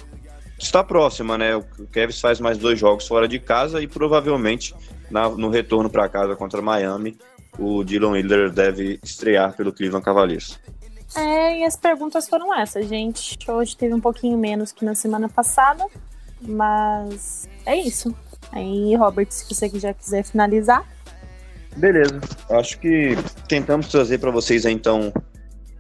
[0.59, 1.57] está próxima, né?
[1.57, 4.75] O Kevin faz mais dois jogos fora de casa e provavelmente
[5.11, 7.17] na, no retorno para casa contra Miami
[7.59, 10.59] o Dylan Wheeler deve estrear pelo Cleveland Cavaliers.
[11.17, 13.39] É, e as perguntas foram essas, gente.
[13.51, 15.85] Hoje teve um pouquinho menos que na semana passada,
[16.41, 18.15] mas é isso.
[18.53, 20.87] Aí, Robert, se você já quiser finalizar.
[21.77, 22.21] Beleza.
[22.49, 23.17] Acho que
[23.49, 25.13] tentamos trazer para vocês então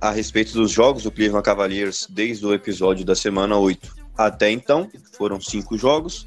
[0.01, 4.91] a respeito dos jogos do Cleveland Cavaliers desde o episódio da semana 8 até então.
[5.13, 6.27] Foram cinco jogos,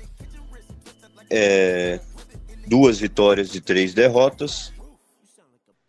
[1.30, 2.00] é,
[2.68, 4.72] duas vitórias e três derrotas.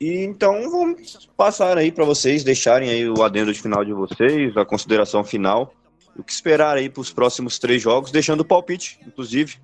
[0.01, 4.57] E então vamos passar aí para vocês deixarem aí o adendo de final de vocês,
[4.57, 5.74] a consideração final,
[6.16, 9.59] o que esperar aí para os próximos três jogos, deixando o palpite, inclusive.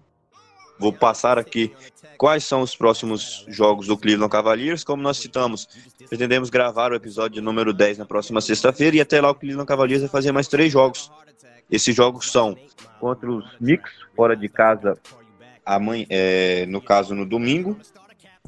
[0.81, 1.73] Vou passar aqui
[2.17, 4.83] quais são os próximos jogos do Cleveland Cavaliers.
[4.83, 5.69] Como nós citamos,
[6.09, 10.01] pretendemos gravar o episódio número 10 na próxima sexta-feira e até lá o Cleveland Cavaliers
[10.01, 11.13] vai fazer mais três jogos.
[11.71, 12.57] Esses jogos são
[12.99, 14.99] contra os Knicks, fora de casa,
[16.09, 17.77] é, no caso no domingo.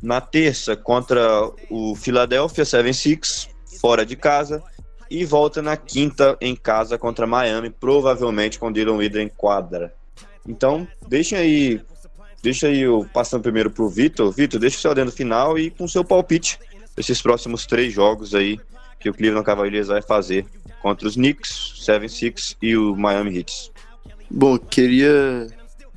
[0.02, 1.22] Na terça, contra
[1.70, 3.48] o Philadelphia 76,
[3.80, 4.62] fora de casa.
[5.08, 9.94] E volta na quinta em casa contra Miami, provavelmente com Dylan Wheeler em quadra.
[10.48, 11.80] Então, deixem aí
[12.42, 14.32] Deixa aí eu passando primeiro pro Vitor.
[14.32, 16.58] Vitor, deixa o seu adendo final e com seu palpite
[16.96, 18.58] esses próximos três jogos aí
[18.98, 20.44] que o Cleveland Cavaliers vai fazer
[20.80, 23.72] contra os Knicks, 76 e o Miami Heat.
[24.30, 25.46] Bom, queria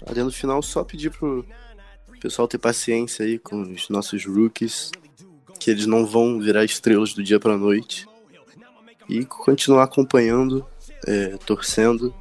[0.05, 1.45] adendo final só pedir pro
[2.21, 4.91] pessoal ter paciência aí com os nossos rookies,
[5.59, 8.07] que eles não vão virar estrelas do dia para noite
[9.07, 10.65] e continuar acompanhando,
[11.07, 12.13] é, torcendo.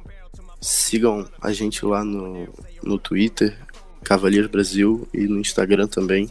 [0.61, 2.47] Sigam a gente lá no,
[2.83, 3.57] no Twitter,
[4.05, 6.29] Cavaliers Brasil e no Instagram também.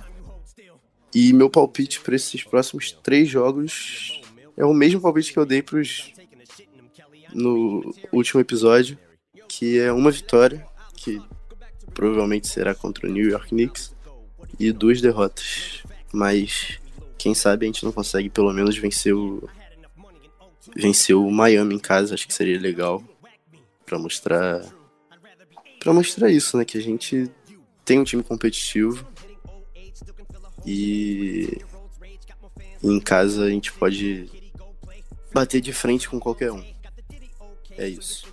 [1.14, 4.20] E meu palpite para esses próximos três jogos
[4.56, 6.12] é o mesmo palpite que eu dei pros
[7.32, 8.96] no último episódio,
[9.48, 10.64] que é uma vitória,
[10.96, 11.20] que
[11.92, 13.92] provavelmente será contra o New York Knicks,
[14.58, 15.82] e duas derrotas.
[16.12, 16.78] Mas
[17.18, 19.48] quem sabe a gente não consegue pelo menos vencer o
[20.76, 23.02] vencer o Miami em casa, acho que seria legal
[23.84, 24.62] para mostrar
[25.78, 27.30] para mostrar isso, né, que a gente
[27.84, 29.06] tem um time competitivo
[30.64, 31.58] e
[32.82, 34.28] em casa a gente pode
[35.32, 36.62] bater de frente com qualquer um.
[37.76, 38.32] É isso.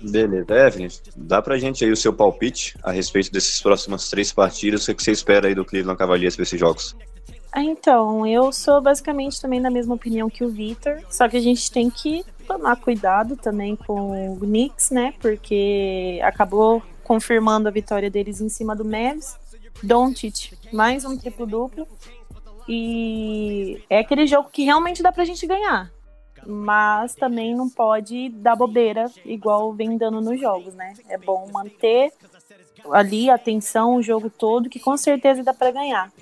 [0.00, 4.86] Beleza, Evelyn, dá pra gente aí o seu palpite a respeito desses próximas três partidas,
[4.86, 6.94] o que você espera aí do Cleveland Cavaliers para esses jogos?
[7.50, 11.40] Ah, então, eu sou basicamente também da mesma opinião que o Victor, só que a
[11.40, 18.10] gente tem que tomar cuidado também com o Knicks, né, porque acabou confirmando a vitória
[18.10, 19.38] deles em cima do Mavs.
[19.80, 21.86] Doncic, mais um triplo-duplo.
[22.68, 25.92] E é aquele jogo que realmente dá pra gente ganhar.
[26.44, 30.94] Mas também não pode dar bobeira, igual vem dando nos jogos, né?
[31.08, 32.12] É bom manter
[32.90, 36.12] ali a atenção o jogo todo, que com certeza dá para ganhar.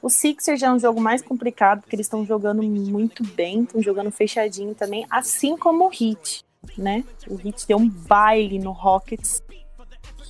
[0.00, 3.82] O Sixers já é um jogo mais complicado, porque eles estão jogando muito bem, estão
[3.82, 6.44] jogando fechadinho também, assim como o Heat,
[6.76, 7.04] né?
[7.28, 9.42] O Heat deu um baile no Rockets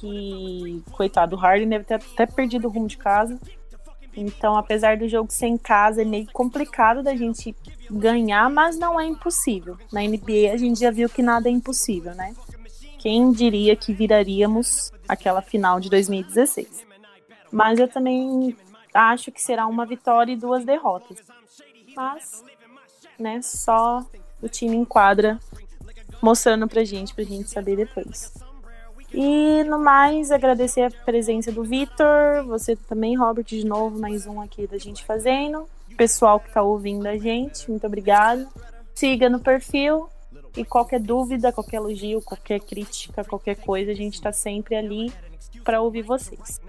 [0.05, 3.39] que, coitado, o Harden deve ter até perdido o rumo de casa.
[4.15, 7.57] Então, apesar do jogo ser em casa, é meio complicado da gente
[7.91, 9.77] ganhar, mas não é impossível.
[9.91, 12.35] Na NBA a gente já viu que nada é impossível, né?
[12.99, 16.87] Quem diria que viraríamos aquela final de 2016?
[17.51, 18.57] Mas eu também
[18.93, 21.19] acho que será uma vitória e duas derrotas.
[21.97, 22.45] Mas,
[23.19, 24.05] né, só
[24.41, 25.41] o time em quadra
[26.23, 28.33] mostrando pra gente, pra gente saber depois.
[29.17, 34.41] E no mais, agradecer a presença do Vitor, você também, Robert, de novo, mais um
[34.41, 35.69] aqui da gente fazendo.
[35.97, 38.45] Pessoal que está ouvindo a gente, muito obrigado.
[38.93, 40.09] Siga no perfil
[40.57, 45.13] e qualquer dúvida, qualquer elogio, qualquer crítica, qualquer coisa, a gente está sempre ali
[45.63, 46.61] para ouvir vocês.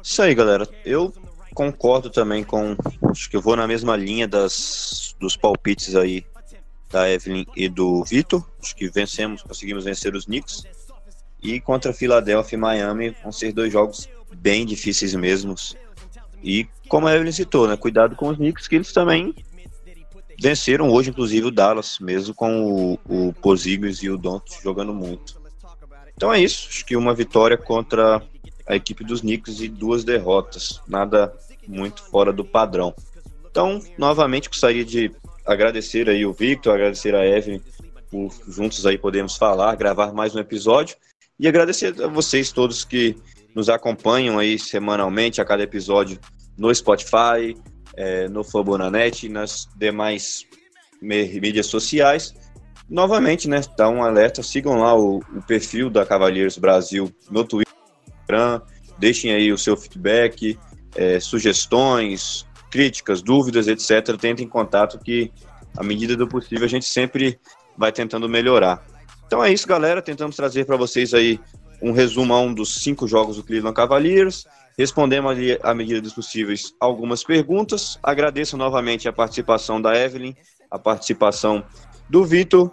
[0.00, 0.68] Isso aí, galera.
[0.84, 1.12] Eu
[1.54, 2.76] concordo também com.
[3.10, 6.24] Acho que eu vou na mesma linha das, dos palpites aí
[6.88, 8.44] da Evelyn e do Vitor.
[8.62, 10.64] Acho que vencemos, conseguimos vencer os Knicks.
[11.42, 15.76] E contra Filadélfia e Miami vão ser dois jogos bem difíceis mesmos.
[16.42, 19.34] E como a Evelyn citou, né, cuidado com os Knicks, que eles também
[20.40, 25.40] venceram hoje, inclusive, o Dallas, mesmo com o, o Porzingis e o Don't jogando muito.
[26.16, 28.22] Então é isso, acho que uma vitória contra
[28.66, 31.34] a equipe dos Knicks e duas derrotas, nada
[31.66, 32.94] muito fora do padrão.
[33.50, 35.10] Então, novamente, gostaria de
[35.44, 37.60] agradecer aí o Victor, agradecer a Evelyn
[38.10, 40.96] por juntos aí podemos falar, gravar mais um episódio.
[41.40, 43.16] E agradecer a vocês todos que
[43.54, 46.20] nos acompanham aí semanalmente a cada episódio
[46.56, 47.56] no Spotify,
[47.96, 50.46] é, no Fabonanet e nas demais
[51.00, 52.34] mídias sociais.
[52.90, 57.72] Novamente, né, dá um alerta, sigam lá o, o perfil da Cavaleiros Brasil no Twitter,
[58.98, 60.58] deixem aí o seu feedback,
[60.94, 64.14] é, sugestões, críticas, dúvidas, etc.
[64.20, 65.32] Tentem contato que,
[65.74, 67.40] à medida do possível, a gente sempre
[67.78, 68.84] vai tentando melhorar.
[69.30, 70.02] Então é isso, galera.
[70.02, 71.38] Tentamos trazer para vocês aí
[71.80, 74.44] um um dos cinco jogos do Cleveland Cavaliers.
[74.76, 77.96] Respondemos ali, à medida dos possíveis, algumas perguntas.
[78.02, 80.34] Agradeço novamente a participação da Evelyn,
[80.68, 81.62] a participação
[82.08, 82.72] do Vitor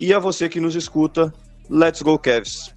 [0.00, 1.32] e a você que nos escuta.
[1.70, 2.73] Let's go, Cavs!